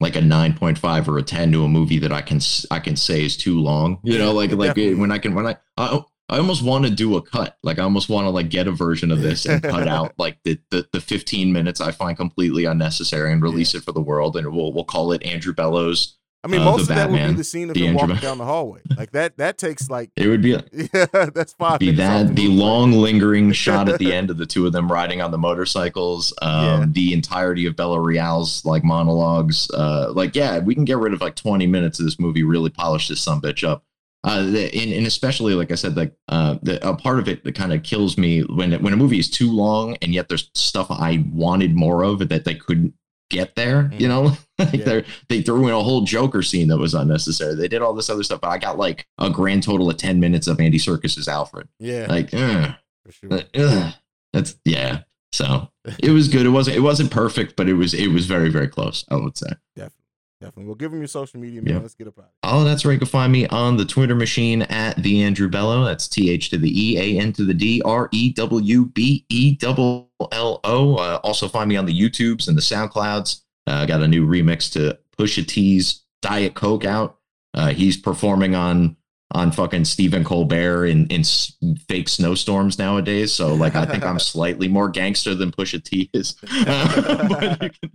[0.00, 3.24] like a 9.5 or a 10 to a movie that I can I can say
[3.24, 3.98] is too long.
[4.02, 4.94] You know, like like Definitely.
[4.94, 7.58] when I can when I I, I almost want to do a cut.
[7.62, 10.38] Like I almost want to like get a version of this and cut out like
[10.44, 14.36] the, the the 15 minutes I find completely unnecessary and release it for the world
[14.36, 16.16] and we'll we'll call it Andrew Bello's.
[16.42, 18.38] I mean, Uh, most of that would be the scene of the him walking down
[18.38, 18.80] the hallway.
[18.96, 22.92] Like that that takes like It would be yeah, that's five be that the long
[22.92, 26.64] lingering shot at the end of the two of them riding on the motorcycles um
[26.64, 26.84] Yeah.
[26.88, 31.20] the entirety of bella real's like monologues uh like yeah we can get rid of
[31.20, 33.84] like 20 minutes of this movie really polish this some bitch up
[34.24, 37.54] uh and, and especially like i said like uh the, a part of it that
[37.54, 40.86] kind of kills me when when a movie is too long and yet there's stuff
[40.90, 42.94] i wanted more of that they couldn't
[43.30, 44.36] get there you know?
[44.58, 45.00] Like Yeah.
[45.28, 47.54] they're threw in a whole joker scene that was unnecessary.
[47.54, 50.20] They did all this other stuff but i got like a grand total of 10
[50.20, 51.66] minutes of andy serkis's alfred.
[51.78, 52.74] Yeah, like ugh,
[53.06, 53.32] for sure.
[53.32, 53.94] uh, ugh.
[54.34, 55.02] that's yeah.
[55.32, 55.70] So
[56.00, 56.44] it was good.
[56.44, 59.38] It wasn't it wasn't perfect but it was it was very very close i would
[59.38, 59.48] say.
[59.76, 59.96] Definitely.
[60.40, 60.64] Definitely.
[60.64, 61.74] Well, give him your social media, man.
[61.74, 61.80] Yeah.
[61.80, 62.30] Let's get up out.
[62.44, 65.84] oh that's right you can find me on the twitter machine at the andrew bello
[65.84, 69.54] that's th to the e a n to the d r e w b e
[69.56, 74.00] double l o uh, also find me on the youtubes and the soundclouds uh, got
[74.02, 77.18] a new remix to pusha t's diet coke out
[77.54, 78.96] uh, he's performing on
[79.32, 81.52] on fucking Stephen Colbert in in s-
[81.88, 83.32] fake snowstorms nowadays.
[83.32, 86.32] So like I think I'm slightly more gangster than Pusha T is.
[86.64, 87.90] but you can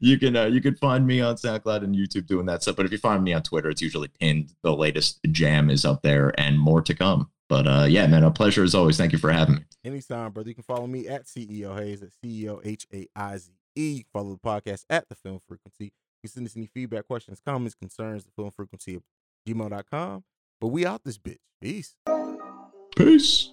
[0.00, 2.76] you can, uh, you can find me on SoundCloud and YouTube doing that stuff.
[2.76, 4.54] But if you find me on Twitter, it's usually pinned.
[4.62, 7.30] The latest jam is up there and more to come.
[7.48, 8.96] But uh, yeah, man, a pleasure as always.
[8.96, 9.60] Thank you for having me.
[9.84, 10.50] Anytime, brother.
[10.50, 14.04] You can follow me at CEO Haize at CEO H A I Z E.
[14.12, 15.84] Follow the podcast at the Film Frequency.
[15.84, 19.02] You can send us any feedback, questions, comments, concerns, the film frequency of
[19.48, 20.24] gmail.com.
[20.60, 21.38] But we out this bitch.
[21.60, 21.96] Peace.
[22.96, 23.52] Peace.